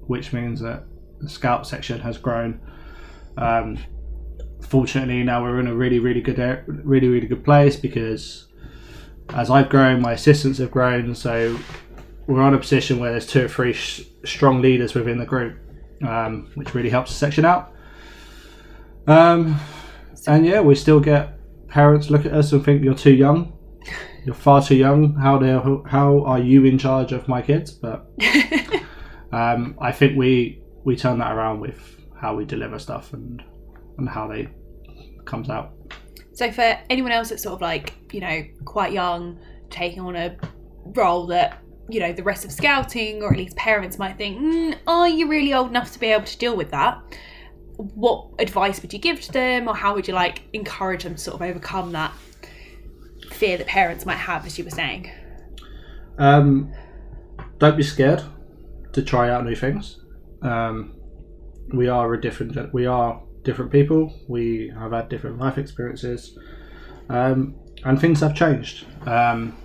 which 0.08 0.34
means 0.34 0.62
that 0.62 0.84
the 1.20 1.30
scout 1.30 1.68
section 1.68 2.00
has 2.00 2.18
grown. 2.18 2.60
Um, 3.38 3.78
fortunately, 4.62 5.24
now 5.24 5.44
we're 5.44 5.60
in 5.60 5.68
a 5.68 5.76
really, 5.76 6.00
really 6.00 6.22
good, 6.22 6.64
really, 6.68 7.08
really 7.08 7.28
good 7.28 7.44
place 7.44 7.76
because 7.76 8.48
as 9.34 9.50
I've 9.50 9.70
grown, 9.70 10.02
my 10.02 10.14
assistants 10.14 10.60
have 10.60 10.72
grown. 10.72 11.14
So 11.16 11.58
we're 12.28 12.42
on 12.42 12.54
a 12.54 12.60
position 12.60 13.00
where 13.00 13.12
there's 13.12 13.28
two 13.28 13.46
or 13.46 13.48
three 13.48 13.74
sh- 13.74 14.04
strong 14.26 14.62
leaders 14.62 14.94
within 14.94 15.18
the 15.18 15.26
group, 15.26 15.58
um, 16.06 16.52
which 16.56 16.74
really 16.74 16.90
helps 16.90 17.12
the 17.12 17.18
section 17.18 17.46
out. 17.46 17.74
Um, 19.08 19.60
and 20.28 20.46
yeah, 20.46 20.62
we 20.62 20.76
still 20.76 21.00
get 21.00 21.40
parents 21.68 22.10
look 22.10 22.26
at 22.26 22.34
us 22.34 22.52
and 22.52 22.64
think 22.64 22.84
you're 22.84 22.96
too 22.96 23.14
young. 23.14 23.54
You're 24.26 24.36
far 24.36 24.62
too 24.62 24.76
young. 24.76 25.16
How 25.16 25.38
do 25.38 25.84
how 25.88 26.24
are 26.26 26.40
you 26.40 26.66
in 26.66 26.78
charge 26.78 27.14
of 27.14 27.28
my 27.28 27.42
kids? 27.42 27.72
But 27.72 28.08
um, 29.32 29.78
I 29.80 29.92
think 29.92 30.18
we 30.18 30.62
we 30.84 30.96
turn 30.96 31.20
that 31.20 31.32
around 31.32 31.60
with 31.60 31.80
how 32.20 32.36
we 32.36 32.46
deliver 32.46 32.80
stuff 32.80 33.14
and 33.14 33.42
and 33.98 34.10
how 34.10 34.28
they 34.28 34.50
comes 35.26 35.50
out. 35.50 35.74
So 36.34 36.52
for 36.52 36.78
anyone 36.90 37.12
else 37.12 37.30
that's 37.30 37.44
sort 37.44 37.56
of 37.56 37.62
like, 37.62 37.94
you 38.14 38.22
know, 38.22 38.44
quite 38.64 38.94
young, 38.94 39.40
taking 39.70 40.02
on 40.02 40.16
a 40.16 40.38
role 40.86 41.26
that, 41.28 41.64
you 41.90 42.00
know, 42.00 42.14
the 42.14 42.24
rest 42.24 42.46
of 42.46 42.52
scouting 42.52 43.24
or 43.24 43.32
at 43.32 43.38
least 43.38 43.56
parents 43.56 43.98
might 43.98 44.18
think, 44.18 44.40
mm, 44.40 44.78
are 44.86 45.08
you 45.08 45.28
really 45.28 45.54
old 45.54 45.70
enough 45.70 45.92
to 45.94 46.00
be 46.00 46.08
able 46.08 46.26
to 46.26 46.38
deal 46.38 46.56
with 46.56 46.70
that? 46.72 47.02
What 47.78 48.30
advice 48.40 48.82
would 48.82 48.92
you 48.92 49.00
give 49.00 49.22
to 49.22 49.32
them 49.32 49.68
or 49.68 49.76
how 49.76 49.94
would 49.94 50.08
you 50.08 50.14
like 50.14 50.42
encourage 50.54 51.04
them 51.04 51.16
to 51.16 51.22
sort 51.22 51.36
of 51.36 51.42
overcome 51.42 51.92
that 51.92 52.14
fear 53.32 53.58
that 53.58 53.68
parents 53.68 54.06
might 54.06 54.16
have, 54.16 54.46
as 54.46 54.58
you 54.58 54.64
were 54.64 54.72
saying? 54.72 55.12
Um, 56.18 56.74
don't 57.60 57.78
be 57.78 57.84
scared 57.84 58.24
to 58.94 59.02
try 59.04 59.30
out 59.30 59.46
new 59.46 59.56
things. 59.56 60.00
Um, 60.42 60.96
we 61.74 61.88
are 61.88 62.14
a 62.14 62.22
different 62.22 62.74
we 62.74 62.86
are 62.86 63.22
different 63.44 63.72
people. 63.72 64.14
We 64.28 64.72
have 64.78 64.92
had 64.92 65.10
different 65.10 65.38
life 65.38 65.58
experiences, 65.58 66.38
um, 67.10 67.56
and 67.84 68.00
things 68.00 68.22
have 68.22 68.36
changed. 68.36 68.86
Um, 69.06 69.56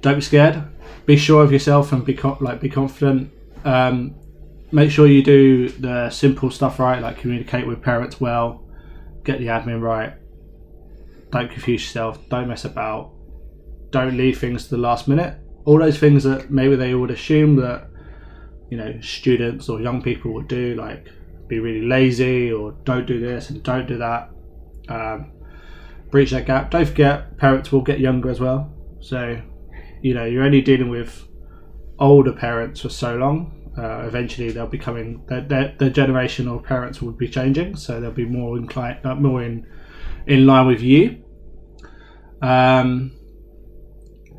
don't 0.00 0.16
be 0.16 0.20
scared. 0.20 0.62
Be 1.06 1.16
sure 1.16 1.42
of 1.42 1.52
yourself 1.52 1.92
and 1.92 2.04
be 2.04 2.14
co- 2.14 2.38
like 2.40 2.60
be 2.60 2.68
confident. 2.68 3.32
Um, 3.64 4.14
make 4.72 4.90
sure 4.90 5.06
you 5.06 5.22
do 5.22 5.68
the 5.68 6.10
simple 6.10 6.50
stuff 6.50 6.78
right, 6.78 7.00
like 7.00 7.18
communicate 7.18 7.66
with 7.66 7.82
parents 7.82 8.20
well, 8.20 8.64
get 9.24 9.38
the 9.38 9.46
admin 9.46 9.80
right. 9.80 10.14
Don't 11.30 11.50
confuse 11.50 11.82
yourself. 11.82 12.18
Don't 12.28 12.48
mess 12.48 12.64
about. 12.64 13.12
Don't 13.90 14.16
leave 14.16 14.38
things 14.38 14.64
to 14.64 14.70
the 14.70 14.78
last 14.78 15.06
minute. 15.08 15.38
All 15.64 15.78
those 15.78 15.98
things 15.98 16.24
that 16.24 16.50
maybe 16.50 16.76
they 16.76 16.94
would 16.94 17.10
assume 17.10 17.56
that 17.56 17.88
you 18.70 18.76
know 18.76 19.00
students 19.00 19.68
or 19.68 19.80
young 19.80 20.02
people 20.02 20.32
would 20.32 20.48
do, 20.48 20.74
like 20.74 21.06
be 21.48 21.58
really 21.58 21.86
lazy 21.86 22.50
or 22.50 22.72
don't 22.84 23.06
do 23.06 23.20
this 23.20 23.50
and 23.50 23.62
don't 23.62 23.86
do 23.86 23.98
that. 23.98 24.30
Um, 24.88 25.32
breach 26.10 26.30
that 26.30 26.46
gap. 26.46 26.70
Don't 26.70 26.86
forget, 26.86 27.36
parents 27.38 27.70
will 27.72 27.82
get 27.82 28.00
younger 28.00 28.30
as 28.30 28.40
well. 28.40 28.72
So, 29.00 29.40
you 30.02 30.14
know, 30.14 30.24
you're 30.24 30.44
only 30.44 30.60
dealing 30.60 30.88
with 30.88 31.26
older 31.98 32.32
parents 32.32 32.80
for 32.80 32.88
so 32.88 33.16
long. 33.16 33.61
Uh, 33.76 34.04
eventually, 34.06 34.50
they'll 34.50 34.66
be 34.66 34.78
coming. 34.78 35.24
Their, 35.28 35.74
their, 35.78 35.90
generation 35.90 36.46
of 36.46 36.62
parents 36.62 37.00
will 37.00 37.12
be 37.12 37.28
changing, 37.28 37.76
so 37.76 38.00
they'll 38.00 38.10
be 38.10 38.26
more 38.26 38.58
inclined, 38.58 39.04
uh, 39.04 39.14
more 39.14 39.42
in 39.42 39.66
in 40.26 40.46
line 40.46 40.66
with 40.66 40.82
you. 40.82 41.24
Um, 42.42 43.12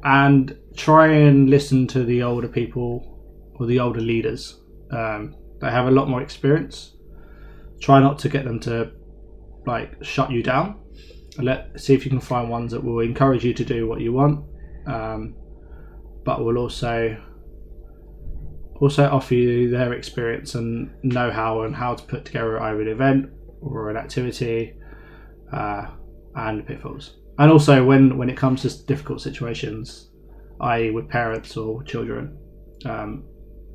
and 0.04 0.58
try 0.76 1.08
and 1.08 1.50
listen 1.50 1.88
to 1.88 2.04
the 2.04 2.22
older 2.24 2.48
people 2.48 3.56
or 3.56 3.66
the 3.66 3.80
older 3.80 4.02
leaders. 4.02 4.60
Um, 4.92 5.36
they 5.62 5.72
have 5.72 5.88
a 5.88 5.92
lot 5.92 6.10
more 6.10 6.22
experience 6.22 6.94
try 7.84 8.00
not 8.00 8.18
to 8.18 8.30
get 8.30 8.46
them 8.46 8.60
to 8.62 8.92
like 9.66 10.04
shut 10.04 10.32
you 10.32 10.42
down. 10.42 10.80
Let 11.38 11.80
see 11.80 11.94
if 11.94 12.06
you 12.06 12.10
can 12.10 12.22
find 12.22 12.50
ones 12.50 12.72
that 12.72 12.84
will 12.84 13.00
encourage 13.02 13.44
you 13.44 13.54
to 13.54 13.66
do 13.66 13.88
what 13.88 14.00
you 14.00 14.14
want, 14.14 14.46
um, 14.88 15.36
but 16.24 16.44
will 16.44 16.58
also 16.58 17.18
also 18.84 19.10
offer 19.10 19.34
you 19.34 19.70
their 19.70 19.94
experience 19.94 20.56
and 20.56 20.94
know-how 21.04 21.62
and 21.62 21.76
how 21.76 21.96
to 21.96 22.04
put 22.04 22.26
together 22.26 22.62
either 22.62 22.82
an 22.82 22.88
event 22.88 23.30
or 23.62 23.90
an 23.90 23.98
activity 23.98 24.74
uh, 25.52 25.88
and 26.36 26.66
pitfalls. 26.68 27.18
And 27.40 27.52
also 27.52 27.84
when 27.84 28.18
when 28.18 28.30
it 28.30 28.38
comes 28.38 28.62
to 28.62 28.86
difficult 28.86 29.22
situations, 29.22 30.12
i.e., 30.62 30.92
with 30.92 31.10
parents 31.10 31.58
or 31.58 31.82
children, 31.84 32.38
um, 32.86 33.24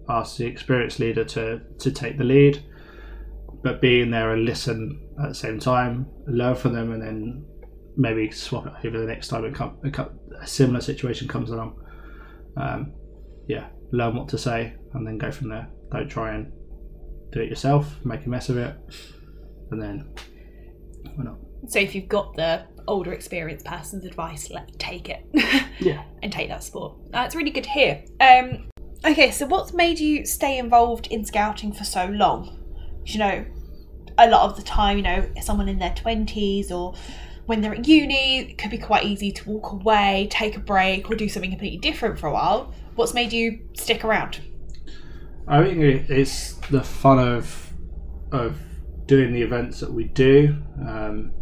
ask 0.09 0.37
the 0.37 0.47
experienced 0.47 1.00
leader 1.00 1.25
to 1.25 1.61
to 1.79 1.91
take 1.91 2.19
the 2.19 2.25
lead 2.25 2.62
but 3.62 3.81
being 3.81 4.11
there 4.11 4.33
and 4.33 4.45
listen 4.45 5.00
at 5.23 5.29
the 5.31 5.35
same 5.35 5.59
time, 5.59 6.07
learn 6.27 6.55
from 6.55 6.75
them, 6.75 6.93
and 6.93 7.03
then 7.03 7.45
maybe 7.97 8.31
swap 8.31 8.67
it 8.67 8.87
over 8.87 8.99
the 8.99 9.07
next 9.07 9.29
time 9.29 9.53
come, 9.53 9.79
a 10.41 10.47
similar 10.47 10.81
situation 10.81 11.27
comes 11.27 11.50
along. 11.50 11.77
Um, 12.57 12.93
yeah, 13.49 13.69
learn 13.91 14.15
what 14.15 14.29
to 14.29 14.38
say 14.38 14.75
and 14.95 15.07
then 15.07 15.18
go 15.18 15.30
from 15.30 15.49
there. 15.49 15.68
Don't 15.90 16.09
try 16.09 16.35
and 16.35 16.52
do 17.33 17.40
it 17.40 17.49
yourself, 17.49 18.04
make 18.04 18.25
a 18.26 18.28
mess 18.28 18.49
of 18.49 18.57
it, 18.57 18.76
and 19.71 19.80
then 19.80 20.09
why 21.14 21.25
not? 21.25 21.38
So 21.68 21.78
if 21.78 21.95
you've 21.95 22.09
got 22.09 22.35
the 22.35 22.64
older 22.87 23.12
experienced 23.12 23.66
person's 23.66 24.04
advice, 24.04 24.50
let 24.50 24.78
take 24.78 25.09
it. 25.09 25.25
yeah, 25.80 26.04
and 26.23 26.33
take 26.33 26.49
that 26.49 26.62
sport. 26.62 26.97
That's 27.11 27.35
really 27.35 27.50
good 27.50 27.64
to 27.64 27.71
hear. 27.71 28.04
Um, 28.21 28.68
okay, 29.04 29.30
so 29.30 29.47
what's 29.47 29.73
made 29.73 29.99
you 29.99 30.25
stay 30.25 30.59
involved 30.59 31.09
in 31.09 31.25
scouting 31.25 31.73
for 31.73 31.85
so 31.85 32.07
long? 32.07 32.59
you 33.09 33.18
know, 33.18 33.45
a 34.18 34.28
lot 34.28 34.50
of 34.50 34.57
the 34.57 34.62
time, 34.62 34.97
you 34.97 35.02
know, 35.02 35.28
someone 35.40 35.68
in 35.68 35.78
their 35.78 35.92
20s 35.92 36.71
or 36.71 36.95
when 37.47 37.61
they're 37.61 37.75
at 37.75 37.88
uni, 37.88 38.40
it 38.40 38.59
could 38.59 38.71
be 38.71 38.78
quite 38.78 39.04
easy 39.04 39.33
to 39.33 39.49
walk 39.49 39.73
away, 39.73 40.28
take 40.30 40.57
a 40.57 40.61
break, 40.61 41.11
or 41.11 41.14
do 41.14 41.28
something 41.28 41.50
completely 41.50 41.78
different 41.78 42.18
for 42.18 42.26
a 42.26 42.33
while. 42.33 42.75
What's 42.95 43.14
made 43.14 43.33
you 43.33 43.61
stick 43.75 44.04
around? 44.04 44.40
I 45.49 45.64
think 45.64 46.11
it's 46.11 46.55
the 46.71 46.83
fun 46.83 47.19
of 47.19 47.73
of 48.33 48.59
doing 49.07 49.33
the 49.33 49.40
events 49.40 49.81
that 49.81 49.90
we 49.90 50.05
do, 50.05 50.55
um, 50.87 51.33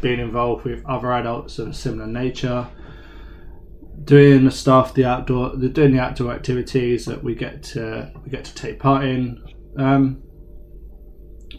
being 0.00 0.18
involved 0.18 0.64
with 0.64 0.82
other 0.86 1.12
adults 1.12 1.58
of 1.58 1.68
a 1.68 1.74
similar 1.74 2.06
nature, 2.06 2.66
doing 4.04 4.46
the 4.46 4.50
stuff, 4.50 4.94
the 4.94 5.04
outdoor, 5.04 5.54
the 5.56 5.68
doing 5.68 5.92
the 5.92 6.00
outdoor 6.00 6.32
activities 6.32 7.04
that 7.04 7.22
we 7.22 7.34
get 7.34 7.62
to 7.62 8.10
we 8.24 8.30
get 8.30 8.44
to 8.46 8.54
take 8.54 8.78
part 8.78 9.04
in. 9.04 9.42
Um, 9.78 10.22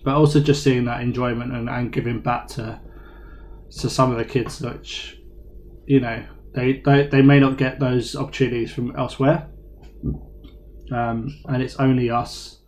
but 0.03 0.15
also 0.15 0.39
just 0.39 0.63
seeing 0.63 0.85
that 0.85 1.01
enjoyment 1.01 1.53
and, 1.53 1.69
and 1.69 1.91
giving 1.91 2.21
back 2.21 2.47
to 2.47 2.81
to 3.77 3.89
some 3.89 4.11
of 4.11 4.17
the 4.17 4.25
kids 4.25 4.59
which 4.61 5.19
you 5.85 5.99
know 5.99 6.25
they, 6.53 6.81
they, 6.83 7.07
they 7.07 7.21
may 7.21 7.39
not 7.39 7.57
get 7.57 7.79
those 7.79 8.15
opportunities 8.15 8.73
from 8.73 8.93
elsewhere 8.97 9.47
um, 10.91 11.37
and 11.45 11.61
it's 11.61 11.77
only 11.77 12.09
us 12.09 12.59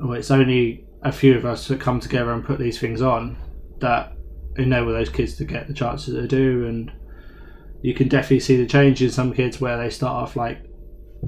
or 0.00 0.16
it's 0.16 0.30
only 0.30 0.84
a 1.02 1.12
few 1.12 1.36
of 1.36 1.44
us 1.44 1.68
that 1.68 1.80
come 1.80 2.00
together 2.00 2.32
and 2.32 2.44
put 2.44 2.58
these 2.58 2.78
things 2.78 3.00
on 3.00 3.36
that 3.78 4.12
enable 4.56 4.92
those 4.92 5.08
kids 5.08 5.36
to 5.36 5.44
get 5.44 5.68
the 5.68 5.74
chances 5.74 6.14
they 6.14 6.26
do. 6.26 6.66
And 6.66 6.92
you 7.82 7.94
can 7.94 8.08
definitely 8.08 8.40
see 8.40 8.56
the 8.56 8.66
change 8.66 9.02
in 9.02 9.10
some 9.10 9.32
kids 9.32 9.60
where 9.60 9.76
they 9.76 9.90
start 9.90 10.22
off 10.22 10.36
like 10.36 10.64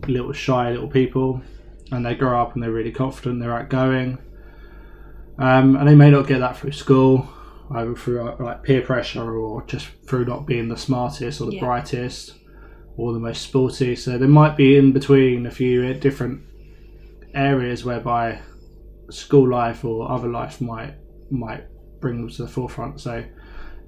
little 0.06 0.32
shy 0.32 0.70
little 0.70 0.88
people 0.88 1.42
and 1.90 2.04
they 2.04 2.14
grow 2.14 2.40
up 2.40 2.54
and 2.54 2.62
they're 2.62 2.70
really 2.70 2.92
confident 2.92 3.40
they're 3.40 3.56
outgoing. 3.56 4.18
Um, 5.38 5.76
and 5.76 5.88
they 5.88 5.94
may 5.94 6.10
not 6.10 6.26
get 6.26 6.40
that 6.40 6.56
through 6.56 6.72
school, 6.72 7.28
either 7.74 7.94
through 7.94 8.28
uh, 8.28 8.36
like 8.40 8.64
peer 8.64 8.82
pressure 8.82 9.38
or 9.38 9.62
just 9.66 9.86
through 10.06 10.24
not 10.24 10.46
being 10.46 10.68
the 10.68 10.76
smartest 10.76 11.40
or 11.40 11.46
the 11.46 11.56
yeah. 11.56 11.60
brightest 11.60 12.34
or 12.98 13.12
the 13.12 13.18
most 13.18 13.42
sporty. 13.42 13.96
So 13.96 14.18
they 14.18 14.26
might 14.26 14.56
be 14.56 14.76
in 14.76 14.92
between 14.92 15.46
a 15.46 15.50
few 15.50 15.94
different 15.94 16.42
areas 17.34 17.84
whereby 17.84 18.40
school 19.10 19.48
life 19.48 19.84
or 19.84 20.10
other 20.10 20.28
life 20.28 20.60
might 20.60 20.94
might 21.30 21.64
bring 22.00 22.20
them 22.20 22.28
to 22.28 22.42
the 22.42 22.48
forefront. 22.48 23.00
So 23.00 23.24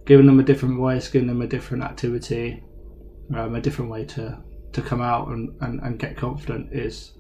giving 0.07 0.27
them 0.27 0.41
a 0.41 0.45
different 0.45 0.77
voice, 0.77 1.09
giving 1.09 1.29
them 1.29 1.43
a 1.43 1.47
different 1.47 1.85
activity, 1.85 2.63
um, 3.35 3.55
a 3.55 3.61
different 3.61 3.91
way 3.91 4.05
to, 4.05 4.39
to 4.73 4.83
come 4.83 5.01
out 5.01 5.29
and, 5.29 5.55
and, 5.61 5.81
and 5.83 5.99
get 5.99 6.17
confident 6.17 6.73
is 6.73 7.13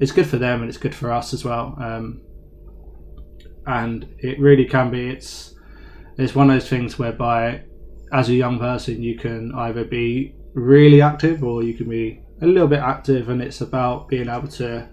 it's 0.00 0.12
good 0.12 0.26
for 0.26 0.38
them 0.38 0.60
and 0.60 0.68
it's 0.68 0.78
good 0.78 0.94
for 0.94 1.12
us 1.12 1.32
as 1.32 1.44
well. 1.44 1.76
Um, 1.80 2.20
and 3.66 4.14
it 4.18 4.38
really 4.38 4.64
can 4.64 4.90
be. 4.90 5.08
It's 5.08 5.54
it's 6.18 6.34
one 6.34 6.50
of 6.50 6.56
those 6.56 6.68
things 6.68 6.98
whereby, 6.98 7.62
as 8.12 8.28
a 8.28 8.34
young 8.34 8.58
person, 8.58 9.02
you 9.02 9.18
can 9.18 9.52
either 9.54 9.84
be 9.84 10.34
really 10.54 11.02
active 11.02 11.44
or 11.44 11.62
you 11.62 11.74
can 11.74 11.88
be 11.88 12.22
a 12.40 12.46
little 12.46 12.68
bit 12.68 12.80
active, 12.80 13.28
and 13.28 13.42
it's 13.42 13.60
about 13.60 14.08
being 14.08 14.28
able 14.28 14.48
to, 14.48 14.88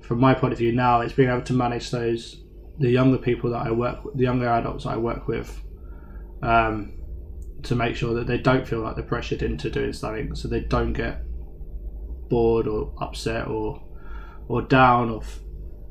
from 0.00 0.20
my 0.20 0.34
point 0.34 0.52
of 0.52 0.58
view 0.58 0.72
now, 0.72 1.00
it's 1.00 1.12
being 1.12 1.28
able 1.28 1.42
to 1.42 1.52
manage 1.52 1.90
those 1.90 2.38
the 2.78 2.90
younger 2.90 3.18
people 3.18 3.50
that 3.50 3.66
I 3.66 3.70
work, 3.70 4.04
with, 4.04 4.16
the 4.16 4.22
younger 4.22 4.48
adults 4.48 4.86
I 4.86 4.96
work 4.96 5.28
with, 5.28 5.60
um, 6.42 6.94
to 7.62 7.74
make 7.74 7.94
sure 7.94 8.14
that 8.14 8.26
they 8.26 8.38
don't 8.38 8.66
feel 8.66 8.80
like 8.80 8.96
they're 8.96 9.04
pressured 9.04 9.42
into 9.42 9.70
doing 9.70 9.92
something, 9.92 10.34
so 10.34 10.48
they 10.48 10.60
don't 10.60 10.92
get 10.92 11.22
bored 12.28 12.66
or 12.66 12.94
upset 13.00 13.46
or 13.46 13.82
or 14.48 14.62
down 14.62 15.10
or 15.10 15.22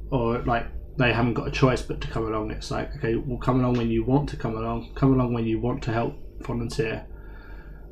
or 0.10 0.39
like 0.39 0.65
they 0.98 1.13
haven't 1.13 1.36
got 1.36 1.48
a 1.48 1.51
choice 1.51 1.81
but 1.81 2.01
to 2.01 2.08
come 2.08 2.25
along. 2.25 2.51
It's 2.51 2.72
like, 2.72 2.96
okay, 2.98 3.15
well, 3.15 3.38
come 3.38 3.60
along 3.60 3.75
when 3.75 3.89
you 3.89 4.03
want 4.03 4.27
to 4.29 4.38
come 4.38 4.58
along, 4.58 4.93
come 4.96 5.13
along 5.13 5.34
when 5.34 5.46
you 5.46 5.60
want 5.60 5.84
to 5.84 5.93
help 5.93 6.15
volunteer, 6.41 7.05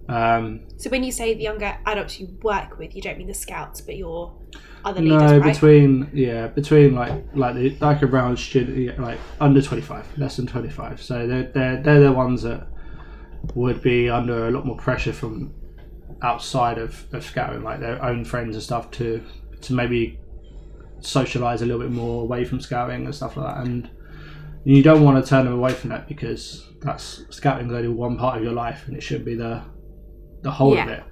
Um, 0.09 0.61
So 0.77 0.89
when 0.89 1.03
you 1.03 1.11
say 1.11 1.35
the 1.35 1.43
younger 1.43 1.77
adults 1.85 2.19
you 2.19 2.27
work 2.41 2.79
with, 2.79 2.95
you 2.95 3.01
don't 3.01 3.17
mean 3.17 3.27
the 3.27 3.33
scouts, 3.33 3.79
but 3.81 3.95
your 3.95 4.33
other 4.83 5.01
leaders, 5.01 5.21
no, 5.21 5.37
right? 5.37 5.53
between 5.53 6.09
yeah, 6.13 6.47
between 6.47 6.95
like 6.95 7.13
like 7.33 7.55
the 7.55 7.77
like 7.79 8.01
around 8.01 8.39
student 8.39 8.99
like 8.99 9.19
under 9.39 9.61
twenty 9.61 9.83
five, 9.83 10.05
less 10.17 10.37
than 10.37 10.47
twenty 10.47 10.69
five. 10.69 11.01
So 11.01 11.27
they're 11.27 11.51
they're 11.53 11.83
they're 11.83 11.99
the 11.99 12.11
ones 12.11 12.41
that 12.41 12.67
would 13.55 13.81
be 13.81 14.09
under 14.09 14.47
a 14.47 14.51
lot 14.51 14.65
more 14.65 14.77
pressure 14.77 15.13
from 15.13 15.53
outside 16.21 16.77
of, 16.77 17.05
of 17.13 17.23
scouting, 17.23 17.63
like 17.63 17.79
their 17.79 18.03
own 18.03 18.25
friends 18.25 18.55
and 18.55 18.63
stuff, 18.63 18.89
to 18.91 19.23
to 19.61 19.73
maybe 19.73 20.19
socialize 21.01 21.61
a 21.61 21.65
little 21.65 21.81
bit 21.81 21.91
more 21.91 22.23
away 22.23 22.43
from 22.45 22.59
scouting 22.59 23.05
and 23.05 23.13
stuff 23.13 23.37
like 23.37 23.55
that. 23.55 23.65
And 23.65 23.89
you 24.65 24.81
don't 24.81 25.03
want 25.03 25.23
to 25.23 25.29
turn 25.29 25.45
them 25.45 25.53
away 25.53 25.73
from 25.73 25.91
that 25.91 26.07
because 26.07 26.67
that's 26.81 27.25
scouting 27.29 27.67
is 27.67 27.73
only 27.73 27.89
one 27.89 28.17
part 28.17 28.37
of 28.37 28.43
your 28.43 28.53
life, 28.53 28.87
and 28.87 28.95
it 28.97 29.03
should 29.03 29.23
be 29.23 29.35
the 29.35 29.61
the 30.41 30.51
whole 30.51 30.77
of 30.77 30.87
it. 30.87 31.03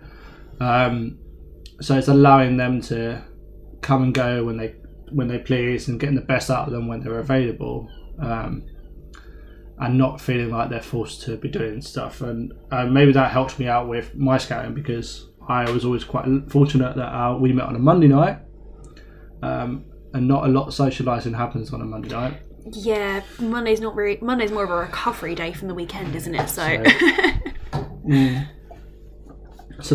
Um, 0.59 1.19
so 1.81 1.97
it's 1.97 2.07
allowing 2.07 2.57
them 2.57 2.81
to 2.81 3.23
come 3.81 4.03
and 4.03 4.13
go 4.13 4.43
when 4.43 4.57
they 4.57 4.75
when 5.11 5.27
they 5.27 5.37
please 5.37 5.87
and 5.87 5.99
getting 5.99 6.15
the 6.15 6.21
best 6.21 6.49
out 6.49 6.67
of 6.67 6.73
them 6.73 6.87
when 6.87 6.99
they're 6.99 7.19
available 7.19 7.89
um, 8.19 8.65
and 9.79 9.97
not 9.97 10.19
feeling 10.19 10.49
like 10.49 10.69
they're 10.69 10.81
forced 10.81 11.21
to 11.21 11.37
be 11.37 11.47
doing 11.47 11.81
stuff 11.81 12.21
and 12.21 12.51
uh, 12.71 12.85
maybe 12.85 13.13
that 13.13 13.31
helped 13.31 13.57
me 13.59 13.67
out 13.67 13.87
with 13.87 14.13
my 14.15 14.37
scouting 14.37 14.73
because 14.73 15.29
I 15.47 15.69
was 15.71 15.85
always 15.85 16.03
quite 16.03 16.25
fortunate 16.49 16.95
that 16.97 17.07
uh, 17.07 17.37
we 17.37 17.53
met 17.53 17.65
on 17.65 17.75
a 17.75 17.79
Monday 17.79 18.07
night 18.07 18.39
um, 19.43 19.85
and 20.13 20.27
not 20.27 20.45
a 20.45 20.47
lot 20.49 20.67
of 20.67 20.73
socialising 20.73 21.35
happens 21.35 21.71
on 21.71 21.81
a 21.81 21.85
Monday 21.85 22.09
night 22.09 22.41
Yeah, 22.73 23.23
Monday's 23.39 23.79
not 23.79 23.95
very. 23.95 24.17
Monday's 24.21 24.51
more 24.51 24.65
of 24.65 24.69
a 24.69 24.75
recovery 24.75 25.35
day 25.35 25.53
from 25.53 25.69
the 25.69 25.73
weekend, 25.73 26.15
isn't 26.15 26.35
it? 26.35 26.49
So, 26.49 26.83
so 26.83 27.79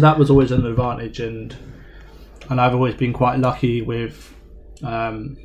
that 0.00 0.18
was 0.18 0.30
always 0.30 0.52
an 0.52 0.64
advantage 0.66 1.20
and 1.20 1.56
and 2.50 2.60
I've 2.60 2.74
always 2.74 2.94
been 2.94 3.12
quite 3.12 3.38
lucky 3.38 3.82
with 3.82 4.34
um, 4.82 5.36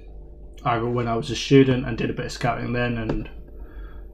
either 0.65 0.87
when 0.87 1.07
I 1.07 1.15
was 1.15 1.29
a 1.29 1.35
student 1.35 1.85
and 1.85 1.97
did 1.97 2.09
a 2.09 2.13
bit 2.13 2.25
of 2.25 2.31
scouting 2.31 2.73
then 2.73 2.97
and 2.97 3.29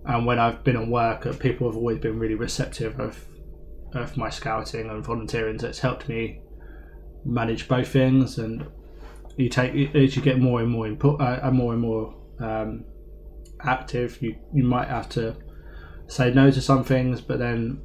and 0.06 0.26
when 0.26 0.40
I've 0.40 0.64
been 0.64 0.78
at 0.78 0.88
work 0.88 1.26
uh, 1.26 1.34
people 1.34 1.68
have 1.68 1.78
always 1.78 2.00
been 2.00 2.20
really 2.20 2.36
receptive 2.36 3.00
of 3.00 3.26
of 3.94 4.18
my 4.18 4.30
scouting 4.30 4.90
and 4.90 5.04
volunteering 5.04 5.60
so 5.60 5.68
it's 5.68 5.80
helped 5.80 6.10
me 6.10 6.42
manage 7.26 7.68
both 7.68 7.88
things 7.88 8.38
and 8.38 8.66
you 9.38 9.50
take 9.50 9.96
as 9.96 10.16
you 10.16 10.22
get 10.22 10.40
more 10.40 10.62
and 10.62 10.70
more 10.70 10.88
input 10.88 11.20
uh, 11.22 11.40
and 11.44 11.56
more 11.56 11.74
and 11.74 11.82
more 11.82 12.16
um, 12.40 12.86
active 13.62 14.22
you 14.22 14.36
you 14.54 14.64
might 14.64 14.88
have 14.88 15.10
to 15.10 15.36
say 16.08 16.34
no 16.34 16.52
to 16.52 16.62
some 16.62 16.84
things 16.84 17.22
but 17.22 17.40
then 17.40 17.82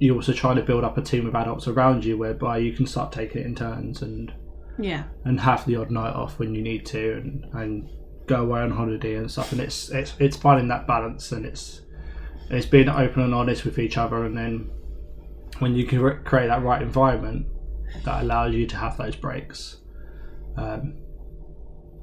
you 0.00 0.14
also 0.14 0.32
try 0.32 0.54
to 0.54 0.62
build 0.62 0.82
up 0.82 0.96
a 0.96 1.02
team 1.02 1.26
of 1.26 1.34
adults 1.34 1.68
around 1.68 2.04
you 2.04 2.16
whereby 2.16 2.56
you 2.56 2.72
can 2.72 2.86
start 2.86 3.12
taking 3.12 3.42
it 3.42 3.46
in 3.46 3.54
turns 3.54 4.02
and 4.02 4.32
yeah, 4.78 5.04
and 5.26 5.38
have 5.38 5.64
the 5.66 5.76
odd 5.76 5.90
night 5.90 6.14
off 6.14 6.38
when 6.38 6.54
you 6.54 6.62
need 6.62 6.86
to 6.86 7.12
and, 7.18 7.44
and 7.52 7.88
go 8.26 8.42
away 8.42 8.60
on 8.60 8.70
holiday 8.70 9.16
and 9.16 9.30
stuff 9.30 9.52
and 9.52 9.60
it's 9.60 9.90
it's 9.90 10.14
it's 10.18 10.36
finding 10.36 10.68
that 10.68 10.86
balance 10.86 11.32
and 11.32 11.44
it's 11.44 11.82
it's 12.48 12.64
being 12.64 12.88
open 12.88 13.22
and 13.22 13.34
honest 13.34 13.64
with 13.64 13.78
each 13.78 13.98
other 13.98 14.24
and 14.24 14.36
then 14.36 14.70
when 15.58 15.74
you 15.74 15.84
can 15.84 16.00
re- 16.00 16.18
create 16.24 16.46
that 16.46 16.62
right 16.62 16.80
environment 16.80 17.46
that 18.04 18.22
allows 18.22 18.54
you 18.54 18.66
to 18.66 18.76
have 18.76 18.96
those 18.96 19.14
breaks 19.16 19.78
um, 20.56 20.96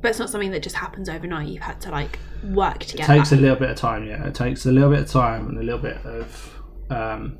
but 0.02 0.10
it's 0.10 0.20
not 0.20 0.30
something 0.30 0.52
that 0.52 0.62
just 0.62 0.76
happens 0.76 1.10
overnight. 1.10 1.48
You've 1.48 1.64
had 1.64 1.82
to 1.82 1.90
like 1.92 2.20
work 2.44 2.80
together. 2.80 3.12
it 3.12 3.18
takes 3.18 3.32
a 3.32 3.36
little 3.36 3.56
bit 3.56 3.72
of 3.72 3.78
time 3.78 4.06
yeah 4.06 4.24
it 4.26 4.36
takes 4.36 4.68
a 4.68 4.72
little 4.72 4.92
bit 4.92 5.00
of 5.00 5.10
time 5.10 5.48
and 5.50 5.58
a 5.58 5.64
little 5.64 5.80
bit 5.82 5.98
of 6.06 6.62
um, 6.90 7.40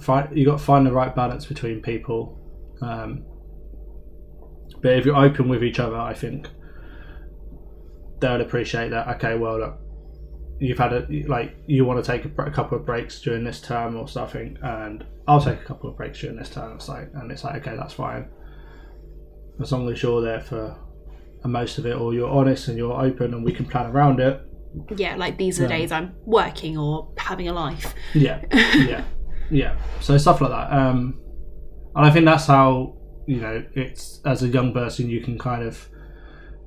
find 0.00 0.36
you 0.36 0.44
got 0.46 0.58
to 0.58 0.64
find 0.64 0.86
the 0.86 0.92
right 0.92 1.14
balance 1.14 1.46
between 1.46 1.80
people 1.80 2.38
um, 2.80 3.24
but 4.80 4.92
if 4.92 5.04
you're 5.04 5.16
open 5.16 5.48
with 5.48 5.62
each 5.62 5.78
other 5.78 5.96
i 5.96 6.14
think 6.14 6.48
they'll 8.20 8.40
appreciate 8.40 8.90
that. 8.90 9.08
Okay 9.16 9.36
well 9.36 9.58
look 9.58 9.78
you've 10.60 10.78
had 10.78 10.92
a 10.92 11.06
like 11.26 11.56
you 11.66 11.84
want 11.84 12.02
to 12.02 12.08
take 12.08 12.24
a, 12.24 12.42
a 12.42 12.50
couple 12.50 12.78
of 12.78 12.86
breaks 12.86 13.20
during 13.20 13.42
this 13.42 13.60
term 13.60 13.96
or 13.96 14.06
something 14.06 14.56
and 14.62 15.04
i'll 15.26 15.40
take 15.40 15.60
a 15.60 15.64
couple 15.64 15.90
of 15.90 15.96
breaks 15.96 16.20
during 16.20 16.36
this 16.36 16.48
term 16.48 16.76
it's 16.76 16.88
like 16.88 17.08
and 17.14 17.32
it's 17.32 17.42
like 17.42 17.56
okay 17.66 17.76
that's 17.76 17.94
fine. 17.94 18.28
As 19.60 19.72
long 19.72 19.88
as 19.90 20.02
you're 20.02 20.22
there 20.22 20.40
for 20.40 20.76
most 21.44 21.78
of 21.78 21.86
it 21.86 21.96
or 21.96 22.14
you're 22.14 22.30
honest 22.30 22.68
and 22.68 22.78
you're 22.78 22.92
open 23.00 23.34
and 23.34 23.44
we 23.44 23.52
can 23.52 23.66
plan 23.66 23.86
around 23.90 24.20
it. 24.20 24.40
Yeah, 24.96 25.16
like 25.16 25.36
these 25.36 25.58
are 25.58 25.64
the 25.64 25.68
days 25.68 25.92
I'm 25.92 26.14
working 26.24 26.78
or 26.78 27.12
having 27.18 27.48
a 27.48 27.52
life. 27.52 27.94
yeah 28.14 28.42
yeah 28.52 29.04
yeah 29.50 29.76
so 30.00 30.16
stuff 30.16 30.40
like 30.40 30.50
that. 30.50 30.72
Um 30.72 31.20
and 31.94 32.06
i 32.06 32.10
think 32.10 32.24
that's 32.24 32.46
how 32.46 32.96
you 33.26 33.40
know 33.40 33.64
it's 33.74 34.20
as 34.24 34.42
a 34.42 34.48
young 34.48 34.72
person 34.72 35.08
you 35.08 35.20
can 35.20 35.38
kind 35.38 35.62
of 35.62 35.88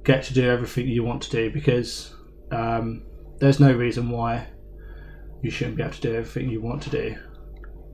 get 0.04 0.24
to 0.24 0.34
do 0.34 0.50
everything 0.50 0.88
you 0.88 1.04
want 1.04 1.22
to 1.22 1.30
do 1.32 1.52
because 1.52 2.14
um 2.52 3.04
there's 3.40 3.60
no 3.60 3.74
reason 3.74 4.10
why 4.10 4.48
you 5.42 5.50
shouldn't 5.50 5.78
be 5.78 5.84
able 5.84 5.94
to 5.94 6.02
do 6.02 6.16
everything 6.16 6.50
you 6.50 6.62
want 6.62 6.82
to 6.82 6.90
do 6.90 7.16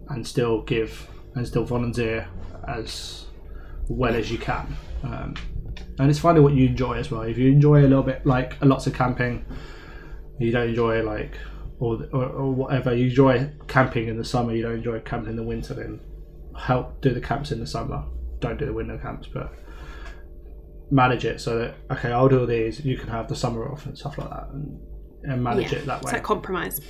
and 0.09 0.25
still 0.27 0.61
give 0.63 1.07
and 1.35 1.47
still 1.47 1.63
volunteer 1.63 2.27
as 2.67 3.25
well 3.87 4.13
as 4.13 4.31
you 4.31 4.37
can. 4.37 4.75
Um, 5.03 5.33
and 5.97 6.09
it's 6.09 6.19
finding 6.19 6.43
what 6.43 6.53
you 6.53 6.67
enjoy 6.67 6.93
as 6.97 7.09
well. 7.09 7.21
If 7.21 7.37
you 7.37 7.49
enjoy 7.49 7.81
a 7.81 7.87
little 7.87 8.03
bit 8.03 8.25
like 8.25 8.61
a 8.61 8.65
lots 8.65 8.87
of 8.87 8.93
camping 8.93 9.45
you 10.41 10.51
don't 10.51 10.69
enjoy 10.69 11.03
like 11.03 11.37
or, 11.81 12.07
or, 12.13 12.25
or 12.25 12.51
whatever 12.53 12.95
you 12.95 13.07
enjoy 13.07 13.49
camping 13.67 14.07
in 14.07 14.17
the 14.17 14.23
summer 14.23 14.53
you 14.53 14.61
don't 14.61 14.75
enjoy 14.75 14.99
camping 15.01 15.31
in 15.31 15.35
the 15.35 15.43
winter 15.43 15.73
then 15.73 15.99
help 16.57 17.01
do 17.01 17.13
the 17.13 17.21
camps 17.21 17.51
in 17.51 17.59
the 17.59 17.67
summer 17.67 18.03
don't 18.39 18.57
do 18.57 18.65
the 18.65 18.73
winter 18.73 18.97
camps 18.97 19.27
but 19.27 19.53
manage 20.91 21.25
it 21.25 21.41
so 21.41 21.57
that 21.57 21.75
okay 21.89 22.11
i'll 22.11 22.29
do 22.29 22.39
all 22.39 22.45
these 22.45 22.83
you 22.85 22.97
can 22.97 23.09
have 23.09 23.27
the 23.27 23.35
summer 23.35 23.69
off 23.69 23.85
and 23.85 23.97
stuff 23.97 24.17
like 24.17 24.29
that 24.29 24.47
and, 24.53 24.79
and 25.23 25.43
manage 25.43 25.71
yeah, 25.71 25.79
it 25.79 25.85
that 25.85 26.01
way. 26.01 26.09
it's 26.09 26.13
like 26.13 26.23
compromise. 26.23 26.81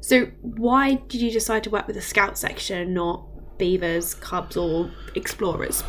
So 0.00 0.26
why 0.42 0.96
did 1.08 1.22
you 1.22 1.30
decide 1.30 1.64
to 1.64 1.70
work 1.70 1.86
with 1.86 1.96
the 1.96 2.02
scout 2.02 2.36
section, 2.36 2.92
not 2.92 3.26
beavers, 3.58 4.14
cubs, 4.14 4.56
or 4.56 4.90
explorers? 5.14 5.82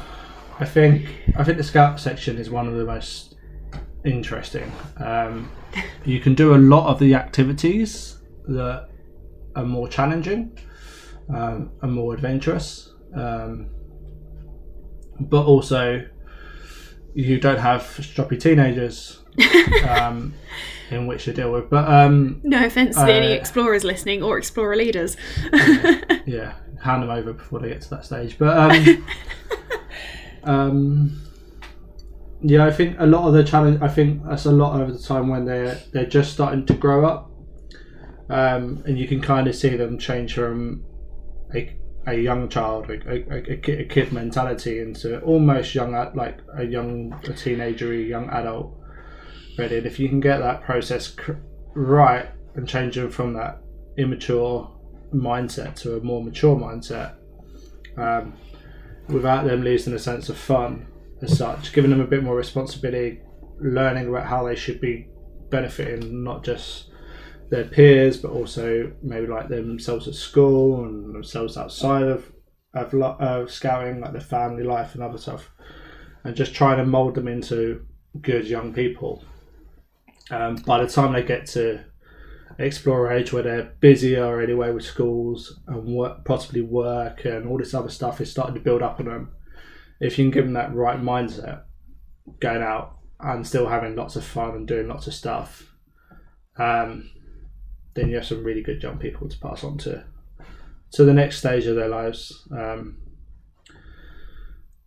I 0.59 0.65
think 0.65 1.09
I 1.37 1.43
think 1.43 1.57
the 1.57 1.63
scout 1.63 1.99
section 1.99 2.37
is 2.37 2.49
one 2.49 2.67
of 2.67 2.75
the 2.75 2.85
most 2.85 3.35
interesting. 4.05 4.71
Um, 4.97 5.51
you 6.05 6.19
can 6.19 6.35
do 6.35 6.55
a 6.55 6.57
lot 6.57 6.87
of 6.87 6.99
the 6.99 7.13
activities 7.15 8.17
that 8.47 8.89
are 9.55 9.65
more 9.65 9.87
challenging 9.87 10.57
um, 11.33 11.71
and 11.81 11.93
more 11.93 12.13
adventurous, 12.13 12.93
um, 13.15 13.69
but 15.19 15.45
also 15.45 16.05
you 17.13 17.39
don't 17.39 17.59
have 17.59 17.81
stroppy 17.81 18.39
teenagers 18.39 19.19
um, 19.89 20.33
in 20.91 21.07
which 21.07 21.23
to 21.25 21.33
deal 21.33 21.51
with. 21.51 21.69
But 21.69 21.87
um, 21.89 22.41
No 22.43 22.65
offense 22.65 22.95
to 22.97 23.03
any 23.11 23.31
Uh, 23.31 23.35
explorers 23.39 23.83
listening 23.83 24.21
or 24.21 24.37
explorer 24.37 24.75
leaders. 24.75 25.15
yeah, 26.25 26.53
hand 26.83 27.03
them 27.03 27.09
over 27.09 27.33
before 27.33 27.59
they 27.59 27.69
get 27.69 27.81
to 27.83 27.89
that 27.91 28.05
stage. 28.05 28.37
But 28.37 28.57
um, 28.57 29.07
um, 30.43 31.21
yeah, 32.47 32.63
I 32.63 32.71
think 32.71 32.97
a 32.99 33.07
lot 33.07 33.27
of 33.27 33.33
the 33.33 33.43
challenge. 33.43 33.81
I 33.81 33.87
think 33.87 34.23
that's 34.23 34.45
a 34.45 34.51
lot 34.51 34.79
of 34.79 34.93
the 34.93 34.99
time 34.99 35.29
when 35.29 35.45
they're 35.45 35.79
they're 35.91 36.05
just 36.05 36.31
starting 36.33 36.63
to 36.67 36.73
grow 36.75 37.03
up, 37.03 37.31
um, 38.29 38.83
and 38.85 38.99
you 38.99 39.07
can 39.07 39.19
kind 39.19 39.47
of 39.47 39.55
see 39.55 39.75
them 39.75 39.97
change 39.97 40.35
from 40.35 40.85
a, 41.55 41.75
a 42.05 42.13
young 42.13 42.47
child, 42.47 42.91
a, 42.91 42.93
a, 43.09 43.53
a, 43.53 43.85
kid, 43.85 44.11
mentality, 44.11 44.79
into 44.79 45.19
almost 45.21 45.73
young, 45.73 45.93
like 46.13 46.39
a 46.55 46.63
young 46.63 47.19
a 47.23 47.33
teenager, 47.33 47.91
a 47.91 47.97
young 47.97 48.29
adult. 48.29 48.77
Ready, 49.57 49.77
and 49.77 49.87
if 49.87 49.99
you 49.99 50.07
can 50.07 50.19
get 50.19 50.37
that 50.37 50.61
process 50.61 51.15
right 51.73 52.29
and 52.53 52.67
change 52.69 52.95
them 52.95 53.09
from 53.09 53.33
that 53.33 53.59
immature 53.97 54.69
mindset 55.15 55.75
to 55.77 55.97
a 55.97 56.01
more 56.01 56.23
mature 56.23 56.55
mindset 56.55 57.15
um, 57.97 58.33
without 59.07 59.45
them 59.45 59.63
losing 59.63 59.93
a 59.93 59.99
sense 59.99 60.29
of 60.29 60.37
fun 60.37 60.85
as 61.21 61.37
such, 61.37 61.73
giving 61.73 61.91
them 61.91 62.01
a 62.01 62.07
bit 62.07 62.23
more 62.23 62.35
responsibility, 62.35 63.21
learning 63.59 64.07
about 64.07 64.27
how 64.27 64.45
they 64.45 64.55
should 64.55 64.81
be 64.81 65.07
benefiting 65.49 66.23
not 66.23 66.43
just 66.43 66.89
their 67.51 67.65
peers 67.65 68.17
but 68.17 68.31
also 68.31 68.91
maybe 69.03 69.27
like 69.27 69.47
themselves 69.47 70.07
at 70.07 70.15
school 70.15 70.83
and 70.83 71.13
themselves 71.13 71.55
outside 71.55 72.03
of 72.03 72.31
of, 72.75 72.93
of 72.93 73.51
scouting, 73.51 74.01
like 74.01 74.11
their 74.11 74.21
family 74.21 74.63
life 74.63 74.93
and 74.95 75.03
other 75.03 75.17
stuff, 75.17 75.49
and 76.23 76.35
just 76.35 76.53
trying 76.53 76.77
to 76.77 76.85
mold 76.85 77.15
them 77.15 77.27
into 77.27 77.85
good 78.21 78.47
young 78.47 78.73
people. 78.73 79.23
Um, 80.29 80.57
by 80.57 80.83
the 80.83 80.91
time 80.91 81.13
they 81.13 81.23
get 81.23 81.45
to 81.47 81.83
explore 82.57 83.11
age 83.11 83.31
where 83.31 83.43
they're 83.43 83.73
busier 83.79 84.41
anyway 84.41 84.71
with 84.71 84.83
schools 84.83 85.61
and 85.67 85.85
work, 85.85 86.25
possibly 86.25 86.61
work 86.61 87.25
and 87.25 87.47
all 87.47 87.57
this 87.57 87.73
other 87.73 87.89
stuff 87.89 88.21
is 88.21 88.31
starting 88.31 88.55
to 88.55 88.61
build 88.61 88.81
up 88.81 88.99
on 88.99 89.05
them. 89.05 89.34
If 89.99 90.17
you 90.17 90.25
can 90.25 90.31
give 90.31 90.45
them 90.45 90.53
that 90.53 90.73
right 90.73 90.99
mindset, 90.99 91.63
going 92.39 92.61
out 92.61 92.97
and 93.19 93.45
still 93.45 93.67
having 93.67 93.95
lots 93.95 94.15
of 94.15 94.25
fun 94.25 94.51
and 94.51 94.67
doing 94.67 94.87
lots 94.87 95.07
of 95.07 95.13
stuff, 95.13 95.73
um, 96.57 97.09
then 97.93 98.09
you 98.09 98.15
have 98.15 98.25
some 98.25 98.43
really 98.43 98.61
good 98.61 98.83
young 98.83 98.97
people 98.97 99.29
to 99.29 99.39
pass 99.39 99.63
on 99.63 99.77
to 99.79 100.03
to 100.91 101.03
the 101.03 101.13
next 101.13 101.39
stage 101.39 101.65
of 101.65 101.75
their 101.75 101.89
lives. 101.89 102.47
Um, 102.51 102.97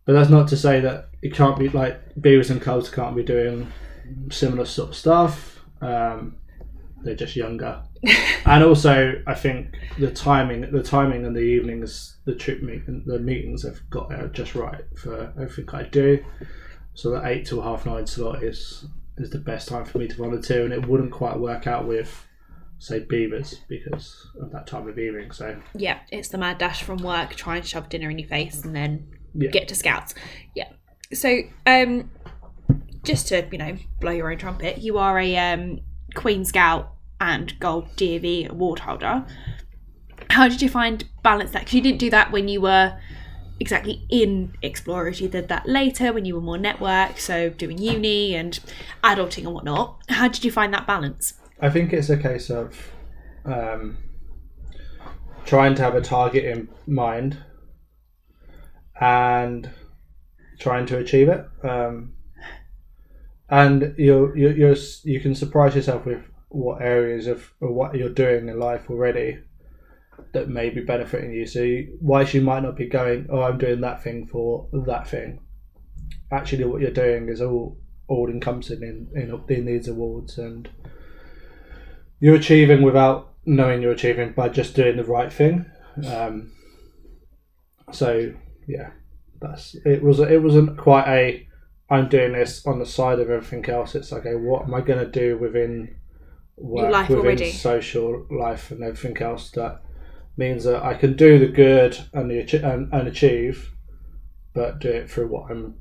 but 0.05 0.13
that's 0.13 0.29
not 0.29 0.47
to 0.47 0.57
say 0.57 0.79
that 0.79 1.09
it 1.21 1.33
can't 1.33 1.59
be 1.59 1.69
like 1.69 1.99
Beavers 2.19 2.49
and 2.49 2.61
Cubs 2.61 2.89
can't 2.89 3.15
be 3.15 3.23
doing 3.23 3.71
similar 4.31 4.65
sort 4.65 4.89
of 4.89 4.95
stuff. 4.95 5.59
Um, 5.81 6.37
they're 7.03 7.15
just 7.15 7.35
younger, 7.35 7.81
and 8.45 8.63
also 8.63 9.21
I 9.27 9.33
think 9.35 9.75
the 9.97 10.11
timing, 10.11 10.69
the 10.71 10.83
timing 10.83 11.25
and 11.25 11.35
the 11.35 11.41
evenings, 11.41 12.17
the 12.25 12.35
trip 12.35 12.61
meet, 12.61 12.85
the 13.05 13.19
meetings 13.19 13.63
have 13.63 13.79
got 13.89 14.13
uh, 14.13 14.27
just 14.27 14.55
right 14.55 14.81
for 14.97 15.33
everything 15.41 15.69
I 15.73 15.83
do. 15.83 16.23
So 16.93 17.11
the 17.11 17.25
eight 17.25 17.45
to 17.47 17.61
half 17.61 17.85
nine 17.85 18.05
slot 18.07 18.43
is 18.43 18.85
is 19.17 19.29
the 19.29 19.39
best 19.39 19.67
time 19.67 19.85
for 19.85 19.97
me 19.99 20.07
to 20.07 20.15
volunteer, 20.15 20.63
and 20.63 20.73
it 20.73 20.87
wouldn't 20.87 21.11
quite 21.11 21.37
work 21.39 21.67
out 21.67 21.87
with 21.87 22.25
say 22.81 22.99
beavers 22.99 23.59
because 23.67 24.25
of 24.39 24.51
that 24.51 24.65
time 24.65 24.87
of 24.87 24.97
evening. 24.97 25.31
So 25.31 25.59
Yeah, 25.75 25.99
it's 26.11 26.29
the 26.29 26.37
mad 26.37 26.57
dash 26.57 26.81
from 26.83 26.99
work, 26.99 27.35
try 27.35 27.57
and 27.57 27.65
shove 27.65 27.89
dinner 27.89 28.09
in 28.09 28.17
your 28.17 28.29
face, 28.29 28.63
and 28.63 28.73
then 28.75 29.07
Yeah. 29.33 29.49
get 29.51 29.67
to 29.67 29.75
scouts. 29.75 30.13
Yeah. 30.55 30.69
So, 31.13 31.39
um, 31.65 32.09
just 33.03 33.27
to 33.29 33.45
you 33.51 33.57
know, 33.57 33.75
blow 33.99 34.11
your 34.11 34.31
own 34.31 34.37
trumpet, 34.37 34.77
you 34.77 34.97
are 34.97 35.19
a 35.19 35.35
um, 35.37 35.79
Queen 36.15 36.45
Scout 36.45 36.93
and 37.19 37.59
Gold 37.59 37.87
DofE 37.95 38.49
award 38.49 38.79
holder. 38.79 39.25
How 40.29 40.47
did 40.47 40.61
you 40.61 40.69
find 40.69 41.03
balance 41.23 41.51
that? 41.51 41.61
Because 41.61 41.73
you 41.73 41.81
didn't 41.81 41.99
do 41.99 42.09
that 42.11 42.31
when 42.31 42.47
you 42.47 42.61
were 42.61 42.97
exactly 43.59 44.05
in 44.09 44.53
Explorers. 44.61 45.19
You 45.19 45.27
did 45.27 45.47
that 45.49 45.67
later 45.67 46.13
when 46.13 46.25
you 46.25 46.35
were 46.35 46.41
more 46.41 46.57
network, 46.57 47.19
so 47.19 47.49
doing 47.49 47.77
uni 47.77 48.35
and 48.35 48.59
adulting 49.03 49.45
and 49.45 49.53
whatnot. 49.53 49.99
How 50.09 50.27
did 50.27 50.45
you 50.45 50.51
find 50.51 50.73
that 50.73 50.87
balance? 50.87 51.33
I 51.59 51.69
think 51.69 51.91
it's 51.91 52.09
a 52.09 52.17
case 52.17 52.49
of 52.49 52.91
um, 53.45 53.97
trying 55.45 55.75
to 55.75 55.81
have 55.81 55.95
a 55.95 56.01
target 56.01 56.45
in 56.45 56.69
mind 56.87 57.37
and 59.01 59.69
trying 60.59 60.85
to 60.87 60.97
achieve 60.97 61.29
it. 61.29 61.45
Um, 61.63 62.13
and 63.49 63.95
you 63.97 64.33
you 64.35 64.49
you're, 64.49 64.75
you 65.03 65.19
can 65.19 65.35
surprise 65.35 65.75
yourself 65.75 66.05
with 66.05 66.21
what 66.49 66.81
areas 66.81 67.27
of 67.27 67.51
what 67.59 67.95
you're 67.95 68.09
doing 68.09 68.47
in 68.49 68.59
life 68.59 68.89
already 68.89 69.39
that 70.33 70.49
may 70.49 70.69
be 70.69 70.81
benefiting 70.81 71.31
you. 71.31 71.45
So 71.45 71.61
you, 71.61 71.97
whilst 72.01 72.33
you 72.33 72.41
might 72.41 72.63
not 72.63 72.75
be 72.75 72.87
going, 72.87 73.27
oh, 73.31 73.41
I'm 73.41 73.57
doing 73.57 73.81
that 73.81 74.03
thing 74.03 74.27
for 74.27 74.67
that 74.85 75.07
thing. 75.07 75.39
Actually, 76.31 76.65
what 76.65 76.81
you're 76.81 76.91
doing 76.91 77.29
is 77.29 77.41
all 77.41 77.77
all 78.07 78.29
encompassing 78.29 78.81
in, 78.81 79.07
in 79.15 79.55
in 79.55 79.65
these 79.65 79.87
awards 79.87 80.37
and 80.39 80.67
you're 82.19 82.35
achieving 82.35 82.81
without 82.81 83.33
knowing 83.45 83.81
you're 83.81 83.91
achieving 83.91 84.33
by 84.33 84.49
just 84.49 84.75
doing 84.75 84.97
the 84.97 85.03
right 85.03 85.31
thing. 85.31 85.65
Um, 86.07 86.51
so 87.91 88.33
yeah, 88.67 88.91
that's 89.41 89.75
it. 89.85 90.03
Was 90.03 90.19
it 90.19 90.41
wasn't 90.41 90.77
quite 90.77 91.07
a 91.07 91.47
I'm 91.89 92.07
doing 92.07 92.33
this 92.33 92.65
on 92.67 92.79
the 92.79 92.85
side 92.85 93.19
of 93.19 93.29
everything 93.29 93.67
else. 93.69 93.95
It's 93.95 94.11
like, 94.11 94.25
okay, 94.25 94.35
what 94.35 94.63
am 94.63 94.73
I 94.73 94.81
going 94.81 94.99
to 94.99 95.11
do 95.11 95.37
within 95.37 95.95
work, 96.57 96.91
life 96.91 97.09
within 97.09 97.25
already. 97.25 97.51
social 97.51 98.27
life, 98.29 98.71
and 98.71 98.83
everything 98.83 99.21
else 99.21 99.49
that 99.51 99.81
means 100.37 100.63
that 100.65 100.83
I 100.83 100.93
can 100.93 101.15
do 101.15 101.39
the 101.39 101.47
good 101.47 101.97
and 102.13 102.29
the 102.29 102.41
and, 102.63 102.93
and 102.93 103.07
achieve, 103.07 103.71
but 104.53 104.79
do 104.79 104.89
it 104.89 105.09
through 105.09 105.27
what 105.27 105.49
I'm 105.49 105.75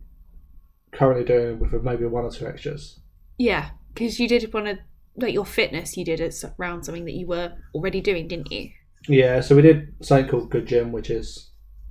currently 0.92 1.24
doing 1.24 1.58
with 1.58 1.72
maybe 1.82 2.06
one 2.06 2.24
or 2.24 2.30
two 2.30 2.46
extras. 2.46 3.00
Yeah, 3.36 3.70
because 3.92 4.18
you 4.18 4.28
did 4.28 4.52
want 4.52 4.66
to 4.66 4.78
like 5.16 5.34
your 5.34 5.46
fitness. 5.46 5.96
You 5.96 6.04
did 6.04 6.20
it 6.20 6.34
around 6.58 6.84
something 6.84 7.04
that 7.04 7.14
you 7.14 7.26
were 7.26 7.52
already 7.74 8.00
doing, 8.00 8.28
didn't 8.28 8.50
you? 8.50 8.70
Yeah, 9.08 9.40
so 9.40 9.56
we 9.56 9.62
did 9.62 9.94
something 10.00 10.28
called 10.28 10.50
Good 10.50 10.66
Gym, 10.66 10.92
which 10.92 11.10
is 11.10 11.50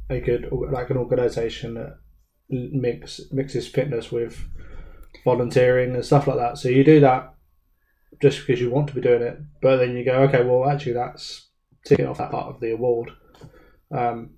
a 0.10 0.20
good 0.20 0.50
like 0.72 0.90
an 0.90 0.98
organisation 0.98 1.76
that 1.76 1.98
mix 2.50 3.22
mixes 3.32 3.68
fitness 3.68 4.12
with 4.12 4.48
volunteering 5.24 5.94
and 5.94 6.06
stuff 6.06 6.28
like 6.28 6.38
that. 6.38 6.58
So 6.58 6.70
you 6.70 6.84
do 6.84 7.00
that 7.02 7.34
just 8.22 8.40
because 8.40 8.62
you 8.62 8.72
want 8.72 8.88
to 8.88 8.96
be 8.96 9.02
doing 9.02 9.22
it, 9.22 9.40
but 9.62 9.78
then 9.78 9.96
you 9.96 10.04
go, 10.04 10.22
okay, 10.24 10.44
well, 10.44 10.70
actually, 10.70 10.94
that's 10.94 11.50
ticking 11.86 12.08
off 12.08 12.18
that 12.18 12.32
part 12.32 12.48
of 12.48 12.60
the 12.60 12.72
award. 12.72 13.12
Um, 13.92 14.32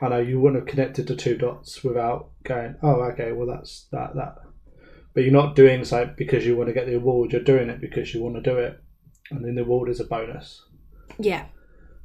I 0.00 0.08
know 0.08 0.18
you 0.18 0.40
wouldn't 0.40 0.62
have 0.62 0.68
connected 0.68 1.06
the 1.06 1.16
two 1.16 1.36
dots 1.36 1.82
without 1.82 2.30
going, 2.44 2.76
oh, 2.82 3.00
okay, 3.12 3.32
well, 3.32 3.46
that's 3.46 3.88
that 3.92 4.14
that. 4.14 4.36
But 5.14 5.24
you're 5.24 5.32
not 5.32 5.56
doing 5.56 5.84
so 5.84 6.12
because 6.16 6.44
you 6.44 6.56
want 6.56 6.68
to 6.68 6.74
get 6.74 6.86
the 6.86 6.96
award. 6.96 7.32
You're 7.32 7.42
doing 7.42 7.70
it 7.70 7.80
because 7.80 8.12
you 8.12 8.22
want 8.22 8.36
to 8.36 8.42
do 8.42 8.58
it, 8.58 8.78
and 9.30 9.44
then 9.44 9.54
the 9.54 9.62
award 9.62 9.88
is 9.88 10.00
a 10.00 10.04
bonus. 10.04 10.62
Yeah, 11.18 11.46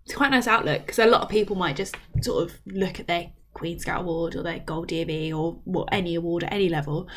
it's 0.06 0.16
quite 0.16 0.28
a 0.28 0.32
nice 0.32 0.48
outlook 0.48 0.82
because 0.82 1.00
a 1.00 1.06
lot 1.06 1.22
of 1.22 1.30
people 1.30 1.58
might 1.58 1.76
just 1.76 1.96
sort 2.22 2.50
of 2.50 2.58
look 2.66 3.00
at 3.00 3.08
their 3.08 3.32
Queen 3.54 3.80
Scout 3.80 4.02
Award 4.02 4.36
or 4.36 4.44
their 4.44 4.60
Gold 4.60 4.90
DofE 4.90 5.34
or 5.34 5.60
what 5.66 5.90
any 5.92 6.16
award 6.16 6.44
at 6.44 6.54
any 6.54 6.70
level 6.70 7.08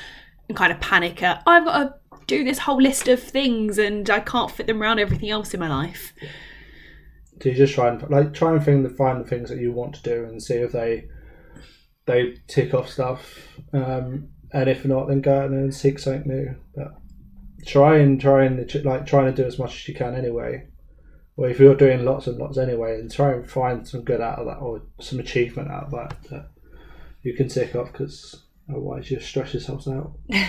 and 0.48 0.56
kind 0.56 0.72
of 0.72 0.80
panic 0.80 1.22
at 1.22 1.42
I've 1.46 1.64
got 1.64 1.78
to 1.78 2.24
do 2.26 2.44
this 2.44 2.58
whole 2.58 2.80
list 2.80 3.08
of 3.08 3.22
things 3.22 3.78
and 3.78 4.08
I 4.08 4.20
can't 4.20 4.50
fit 4.50 4.66
them 4.66 4.82
around 4.82 4.98
everything 4.98 5.30
else 5.30 5.54
in 5.54 5.60
my 5.60 5.68
life. 5.68 6.12
So 7.42 7.48
you 7.48 7.54
just 7.54 7.74
try 7.74 7.88
and 7.88 8.10
like 8.10 8.32
try 8.32 8.52
and 8.52 8.64
find 8.64 8.84
the 8.84 8.90
find 8.90 9.24
the 9.24 9.28
things 9.28 9.50
that 9.50 9.58
you 9.58 9.72
want 9.72 9.94
to 9.96 10.02
do 10.02 10.24
and 10.24 10.42
see 10.42 10.54
if 10.54 10.72
they 10.72 11.08
they 12.06 12.36
tick 12.46 12.74
off 12.74 12.88
stuff. 12.88 13.38
Um, 13.72 14.28
and 14.52 14.68
if 14.68 14.84
not, 14.84 15.08
then 15.08 15.20
go 15.20 15.40
out 15.40 15.50
and 15.50 15.74
seek 15.74 15.98
something 15.98 16.30
new. 16.30 16.54
But 16.74 16.94
try 17.66 17.98
and 17.98 18.20
try 18.20 18.44
and 18.44 18.84
like 18.84 19.06
trying 19.06 19.34
to 19.34 19.42
do 19.42 19.46
as 19.46 19.58
much 19.58 19.74
as 19.74 19.88
you 19.88 19.94
can 19.94 20.14
anyway. 20.14 20.68
Or 21.36 21.48
if 21.48 21.58
you're 21.58 21.74
doing 21.74 22.04
lots 22.04 22.26
and 22.26 22.38
lots 22.38 22.58
anyway, 22.58 22.98
and 23.00 23.10
try 23.10 23.32
and 23.32 23.48
find 23.48 23.86
some 23.86 24.02
good 24.02 24.20
out 24.20 24.38
of 24.38 24.46
that 24.46 24.58
or 24.58 24.82
some 25.00 25.18
achievement 25.18 25.70
out 25.70 25.84
of 25.84 25.90
that 25.90 26.16
that 26.30 26.50
you 27.22 27.34
can 27.34 27.48
tick 27.48 27.74
off 27.74 27.90
because 27.90 28.42
otherwise 28.70 29.10
you 29.10 29.18
stress 29.20 29.52
yourselves 29.52 29.88
out. 29.88 30.12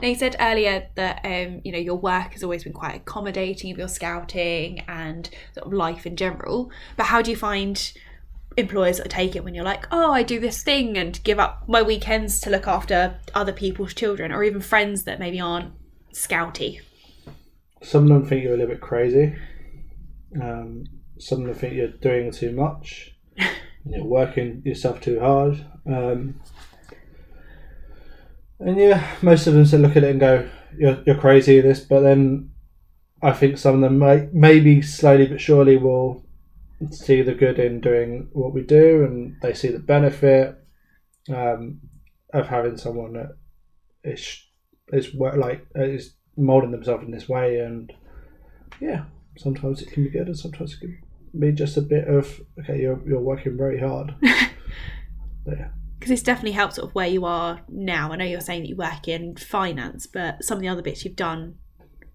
Now 0.00 0.08
you 0.08 0.14
said 0.14 0.36
earlier 0.40 0.88
that 0.94 1.20
um, 1.24 1.60
you 1.64 1.72
know 1.72 1.78
your 1.78 1.96
work 1.96 2.32
has 2.32 2.42
always 2.42 2.64
been 2.64 2.72
quite 2.72 2.96
accommodating 2.96 3.70
of 3.70 3.78
your 3.78 3.88
scouting 3.88 4.80
and 4.88 5.28
sort 5.54 5.66
of 5.66 5.72
life 5.72 6.06
in 6.06 6.16
general. 6.16 6.70
But 6.96 7.06
how 7.06 7.20
do 7.20 7.30
you 7.30 7.36
find 7.36 7.92
employers 8.56 8.98
that 8.98 9.10
take 9.10 9.36
it 9.36 9.44
when 9.44 9.54
you're 9.54 9.64
like, 9.64 9.86
oh, 9.90 10.12
I 10.12 10.22
do 10.22 10.40
this 10.40 10.62
thing 10.62 10.96
and 10.96 11.22
give 11.22 11.38
up 11.38 11.68
my 11.68 11.82
weekends 11.82 12.40
to 12.40 12.50
look 12.50 12.66
after 12.66 13.18
other 13.34 13.52
people's 13.52 13.92
children, 13.92 14.32
or 14.32 14.42
even 14.42 14.60
friends 14.60 15.04
that 15.04 15.18
maybe 15.18 15.40
aren't 15.40 15.72
scouty? 16.12 16.80
Some 17.82 18.04
of 18.04 18.08
them 18.08 18.26
think 18.26 18.42
you're 18.42 18.54
a 18.54 18.56
little 18.56 18.74
bit 18.74 18.80
crazy. 18.80 19.36
Um, 20.40 20.84
some 21.18 21.40
of 21.40 21.46
them 21.46 21.54
think 21.54 21.74
you're 21.74 21.88
doing 21.88 22.30
too 22.30 22.52
much. 22.52 23.14
you're 23.84 24.04
working 24.04 24.62
yourself 24.64 25.00
too 25.00 25.20
hard. 25.20 25.64
Um, 25.86 26.40
and 28.58 28.76
yeah, 28.76 29.16
most 29.22 29.46
of 29.46 29.54
them 29.54 29.64
say 29.64 29.78
look 29.78 29.96
at 29.96 30.04
it 30.04 30.10
and 30.10 30.20
go, 30.20 30.48
"You're 30.76 31.02
you're 31.06 31.18
crazy 31.18 31.58
at 31.58 31.64
this." 31.64 31.80
But 31.80 32.00
then, 32.00 32.50
I 33.22 33.32
think 33.32 33.56
some 33.58 33.76
of 33.76 33.80
them 33.80 33.98
may, 33.98 34.28
maybe 34.32 34.82
slowly 34.82 35.26
but 35.26 35.40
surely 35.40 35.76
will 35.76 36.26
see 36.90 37.22
the 37.22 37.34
good 37.34 37.58
in 37.58 37.80
doing 37.80 38.28
what 38.32 38.52
we 38.52 38.62
do, 38.62 39.04
and 39.04 39.36
they 39.40 39.54
see 39.54 39.68
the 39.68 39.78
benefit 39.78 40.56
um, 41.34 41.80
of 42.34 42.48
having 42.48 42.76
someone 42.76 43.14
that 43.14 43.36
is 44.04 44.46
is 44.92 45.14
like 45.14 45.66
is 45.74 46.14
molding 46.36 46.70
themselves 46.70 47.04
in 47.04 47.12
this 47.12 47.28
way, 47.28 47.60
and 47.60 47.90
yeah, 48.78 49.04
sometimes 49.40 49.82
it 49.82 49.90
can 49.90 50.04
be 50.04 50.10
good, 50.10 50.26
and 50.26 50.38
sometimes 50.38 50.74
it 50.74 50.80
can 50.80 50.98
be 51.38 51.52
just 51.52 51.76
a 51.76 51.82
bit 51.82 52.08
of 52.08 52.40
okay, 52.60 52.80
you're 52.80 53.00
you're 53.06 53.20
working 53.20 53.56
very 53.56 53.80
hard. 53.80 54.14
but 55.44 55.58
yeah. 55.58 55.68
Because 55.98 56.10
this 56.10 56.22
definitely 56.22 56.52
helps 56.52 56.76
sort 56.76 56.88
of 56.88 56.94
where 56.94 57.08
you 57.08 57.26
are 57.26 57.60
now. 57.68 58.10
I 58.10 58.16
know 58.16 58.24
you're 58.24 58.40
saying 58.40 58.62
that 58.62 58.68
you 58.68 58.76
work 58.76 59.06
in 59.06 59.36
finance, 59.36 60.06
but 60.06 60.42
some 60.42 60.56
of 60.56 60.62
the 60.62 60.68
other 60.68 60.80
bits 60.80 61.04
you've 61.04 61.16
done 61.16 61.56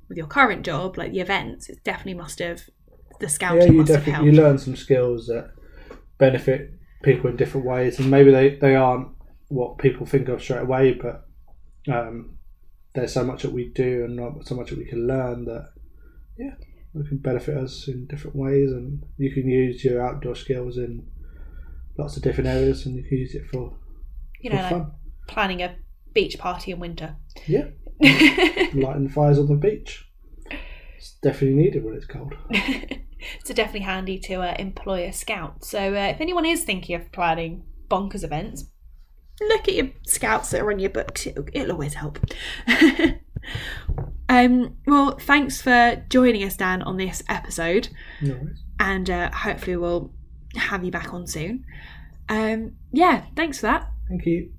with 0.10 0.18
your 0.18 0.26
current 0.26 0.66
job, 0.66 0.98
like 0.98 1.12
the 1.12 1.20
events, 1.20 1.70
it 1.70 1.84
definitely 1.84 2.16
must 2.16 2.40
have 2.40 2.64
the 3.20 3.30
scouting 3.30 3.62
yeah, 3.62 3.68
you 3.68 3.74
must 3.74 3.92
have 3.92 4.04
definitely 4.04 4.32
you 4.32 4.42
learn 4.42 4.58
some 4.58 4.76
skills 4.76 5.28
that 5.28 5.52
benefit 6.18 6.72
people 7.04 7.30
in 7.30 7.36
different 7.36 7.66
ways, 7.66 8.00
and 8.00 8.10
maybe 8.10 8.32
they, 8.32 8.56
they 8.56 8.76
aren't 8.76 9.10
what 9.50 9.78
people 9.78 10.06
think 10.06 10.28
of 10.30 10.42
straight 10.42 10.64
away, 10.64 10.94
but 10.94 11.28
um, 11.88 12.38
there's 12.96 13.14
so 13.14 13.24
much 13.24 13.44
that 13.44 13.52
we 13.52 13.70
do 13.70 14.06
and 14.06 14.16
not 14.16 14.48
so 14.48 14.56
much 14.56 14.72
that 14.72 14.80
we 14.80 14.86
can 14.86 15.06
learn 15.06 15.46
that 15.46 15.70
yeah, 16.38 16.56
it 16.96 17.08
can 17.08 17.18
benefit 17.18 17.58
us 17.58 17.88
in 17.88 18.08
different 18.08 18.36
ways, 18.36 18.72
and 18.72 19.04
you 19.18 19.32
can 19.32 19.50
use 19.50 19.84
your 19.84 20.06
outdoor 20.06 20.36
skills 20.36 20.78
in 20.78 21.06
lots 21.98 22.18
of 22.18 22.24
different 22.24 22.50
areas, 22.50 22.86
and 22.86 22.96
you 22.96 23.04
can 23.04 23.18
use 23.18 23.36
it 23.36 23.46
for, 23.48 23.78
you 24.42 24.50
for 24.50 24.56
know, 24.56 24.62
like 24.62 24.72
fun. 24.72 24.92
planning 25.28 25.62
a 25.62 25.76
beach 26.14 26.38
party 26.38 26.72
in 26.72 26.80
winter. 26.80 27.16
Yeah, 27.48 27.68
lighting 28.74 29.10
fires 29.10 29.40
on 29.40 29.48
the 29.48 29.56
beach. 29.56 30.10
It's 30.98 31.18
definitely 31.22 31.62
needed 31.62 31.84
when 31.84 31.96
it's 31.96 32.06
cold. 32.06 32.34
so 33.44 33.54
definitely 33.54 33.82
handy 33.82 34.20
to 34.20 34.36
uh, 34.36 34.56
employ 34.58 35.06
a 35.06 35.14
scout. 35.14 35.64
So 35.64 35.94
uh, 35.94 36.08
if 36.08 36.22
anyone 36.22 36.46
is 36.46 36.64
thinking 36.64 36.96
of 36.96 37.12
planning 37.12 37.64
bonkers 37.90 38.24
events, 38.24 38.66
look 39.42 39.68
at 39.68 39.76
your 39.76 39.90
scouts 40.06 40.52
that 40.52 40.62
are 40.62 40.72
on 40.72 40.80
your 40.80 40.90
books. 40.90 41.28
It'll, 41.28 41.46
it'll 41.54 41.74
always 41.74 41.96
help. 41.96 42.20
um, 44.30 44.76
well, 44.86 45.18
thanks 45.18 45.62
for 45.62 46.04
joining 46.10 46.44
us, 46.44 46.58
Dan, 46.58 46.82
on 46.82 46.98
this 46.98 47.24
episode, 47.30 47.90
No 48.22 48.40
and 48.80 49.10
uh, 49.10 49.32
hopefully 49.32 49.78
we'll 49.78 50.12
have 50.56 50.84
you 50.84 50.92
back 50.92 51.14
on 51.14 51.28
soon. 51.28 51.66
Um, 52.30 52.74
yeah, 52.92 53.26
thanks 53.36 53.60
for 53.60 53.68
that. 53.68 53.92
Thank 54.10 54.26
you. 54.26 54.52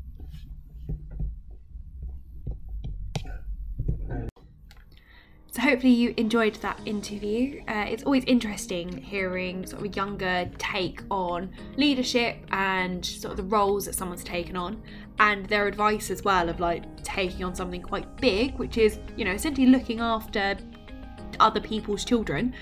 So 5.52 5.62
hopefully 5.62 5.94
you 5.94 6.12
enjoyed 6.18 6.56
that 6.56 6.78
interview. 6.84 7.62
Uh, 7.66 7.86
it's 7.88 8.02
always 8.02 8.24
interesting 8.24 8.98
hearing 8.98 9.64
sort 9.64 9.80
of 9.80 9.90
a 9.90 9.94
younger 9.94 10.50
take 10.58 11.00
on 11.10 11.50
leadership 11.78 12.36
and 12.50 13.04
sort 13.04 13.30
of 13.30 13.38
the 13.38 13.42
roles 13.42 13.86
that 13.86 13.94
someone's 13.94 14.22
taken 14.22 14.54
on, 14.54 14.82
and 15.18 15.46
their 15.46 15.66
advice 15.66 16.10
as 16.10 16.22
well 16.22 16.48
of 16.48 16.60
like 16.60 16.84
taking 17.02 17.44
on 17.44 17.54
something 17.54 17.82
quite 17.82 18.16
big, 18.18 18.58
which 18.58 18.78
is 18.78 18.98
you 19.16 19.24
know 19.24 19.32
essentially 19.32 19.66
looking 19.66 20.00
after 20.00 20.56
other 21.40 21.60
people's 21.60 22.04
children 22.04 22.54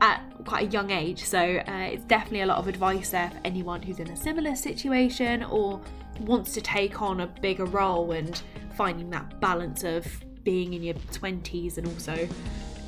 at 0.00 0.22
quite 0.44 0.68
a 0.68 0.70
young 0.70 0.90
age. 0.90 1.24
So 1.24 1.38
uh, 1.38 1.88
it's 1.92 2.04
definitely 2.04 2.42
a 2.42 2.46
lot 2.46 2.58
of 2.58 2.68
advice 2.68 3.10
there 3.10 3.30
for 3.30 3.40
anyone 3.44 3.82
who's 3.82 3.98
in 4.00 4.10
a 4.10 4.16
similar 4.16 4.54
situation 4.54 5.42
or 5.44 5.80
wants 6.20 6.52
to 6.54 6.60
take 6.60 7.00
on 7.02 7.20
a 7.20 7.26
bigger 7.26 7.64
role 7.64 8.12
and 8.12 8.40
finding 8.76 9.10
that 9.10 9.40
balance 9.40 9.84
of 9.84 10.06
being 10.42 10.74
in 10.74 10.82
your 10.82 10.94
20s 10.94 11.78
and 11.78 11.86
also 11.86 12.28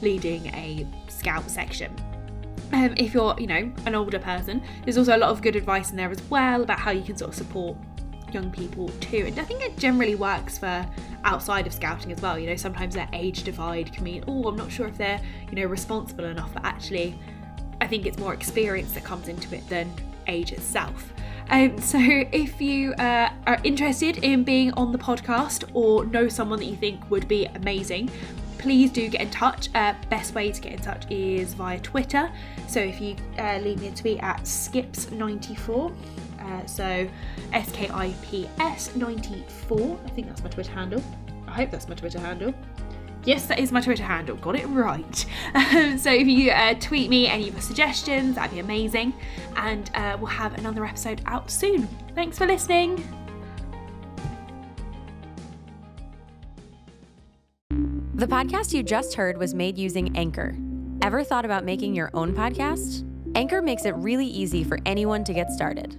leading 0.03 0.47
a 0.49 0.87
scout 1.09 1.49
section. 1.51 1.95
Um, 2.73 2.95
if 2.97 3.15
you're, 3.15 3.35
you 3.39 3.47
know, 3.47 3.73
an 3.87 3.95
older 3.95 4.19
person, 4.19 4.63
there's 4.85 4.99
also 4.99 5.17
a 5.17 5.19
lot 5.19 5.31
of 5.31 5.41
good 5.41 5.57
advice 5.57 5.91
in 5.91 5.97
there 5.97 6.11
as 6.11 6.21
well 6.25 6.63
about 6.63 6.81
how 6.81 6.91
you 6.91 7.03
can 7.03 7.17
sort 7.17 7.31
of 7.31 7.35
support 7.37 7.77
young 8.33 8.51
people 8.51 8.89
too. 9.01 9.25
And 9.27 9.39
I 9.39 9.45
think 9.45 9.63
it 9.63 9.77
generally 9.79 10.15
works 10.15 10.59
for 10.59 10.87
outside 11.25 11.67
of 11.67 11.73
scouting 11.73 12.13
as 12.13 12.21
well. 12.21 12.39
You 12.39 12.49
know, 12.49 12.57
sometimes 12.57 12.95
that 12.95 13.09
age 13.13 13.43
divide 13.43 13.93
can 13.93 14.05
mean, 14.05 14.25
oh, 14.27 14.45
I'm 14.45 14.57
not 14.57 14.71
sure 14.71 14.87
if 14.87 14.97
they're, 14.97 15.21
you 15.51 15.57
know, 15.57 15.67
responsible 15.67 16.25
enough, 16.25 16.53
but 16.55 16.65
actually, 16.65 17.19
I 17.81 17.87
think 17.87 18.07
it's 18.07 18.19
more 18.19 18.35
experience 18.35 18.93
that 18.93 19.05
comes 19.05 19.29
into 19.29 19.55
it 19.55 19.69
than 19.69 19.93
age 20.27 20.53
itself. 20.53 21.13
Um, 21.49 21.81
so, 21.81 21.99
if 22.01 22.61
you 22.61 22.93
uh, 22.95 23.31
are 23.47 23.61
interested 23.63 24.19
in 24.19 24.43
being 24.43 24.73
on 24.73 24.91
the 24.91 24.99
podcast 24.99 25.69
or 25.75 26.05
know 26.07 26.29
someone 26.29 26.59
that 26.59 26.65
you 26.65 26.77
think 26.77 27.09
would 27.11 27.29
be 27.29 27.47
amazing, 27.47 28.11
please 28.59 28.91
do 28.91 29.09
get 29.09 29.21
in 29.21 29.31
touch. 29.31 29.69
Uh, 29.75 29.95
best 30.11 30.35
way 30.35 30.51
to 30.51 30.61
get 30.61 30.73
in 30.73 30.81
touch 30.81 31.09
is 31.09 31.55
via 31.55 31.79
Twitter. 31.79 32.33
So, 32.67 32.81
if 32.81 33.01
you 33.01 33.15
uh, 33.39 33.59
leave 33.59 33.81
me 33.81 33.89
a 33.89 33.93
tweet 33.93 34.19
at 34.23 34.43
skips94, 34.43 35.95
uh, 36.47 36.65
so 36.67 37.09
S 37.53 37.71
K 37.73 37.89
I 37.93 38.15
P 38.23 38.49
S 38.61 38.95
94, 38.95 39.99
I 40.05 40.09
think 40.11 40.29
that's 40.29 40.43
my 40.43 40.51
Twitter 40.51 40.73
handle. 40.73 41.03
I 41.47 41.53
hope 41.53 41.71
that's 41.71 41.89
my 41.89 41.95
Twitter 41.95 42.21
handle. 42.21 42.55
Yes, 43.25 43.47
that 43.47 43.59
is 43.59 43.73
my 43.73 43.81
Twitter 43.81 44.05
handle. 44.05 44.37
Got 44.37 44.57
it 44.57 44.67
right. 44.67 45.27
Um, 45.55 45.99
so 45.99 46.13
if 46.13 46.27
you 46.29 46.51
uh, 46.53 46.75
tweet 46.75 47.11
me 47.11 47.27
any 47.27 47.49
of 47.49 47.55
your 47.55 47.63
suggestions, 47.63 48.37
that'd 48.37 48.53
be 48.53 48.61
amazing. 48.61 49.15
And 49.57 49.91
uh, 49.95 50.17
we'll 50.19 50.27
have 50.27 50.57
another 50.59 50.85
episode 50.85 51.23
out 51.27 51.51
soon. 51.51 51.89
Thanks 52.15 52.39
for 52.39 52.47
listening. 52.47 53.03
The 58.15 58.27
podcast 58.27 58.73
you 58.73 58.83
just 58.83 59.15
heard 59.15 59.39
was 59.39 59.55
made 59.55 59.77
using 59.77 60.17
Anchor. 60.17 60.57
Ever 61.03 61.25
thought 61.25 61.45
about 61.45 61.65
making 61.65 61.95
your 61.95 62.11
own 62.15 62.33
podcast? 62.33 63.05
Anchor 63.35 63.61
makes 63.61 63.85
it 63.85 63.95
really 63.97 64.27
easy 64.27 64.63
for 64.63 64.79
anyone 64.87 65.25
to 65.25 65.35
get 65.35 65.51
started. 65.51 65.99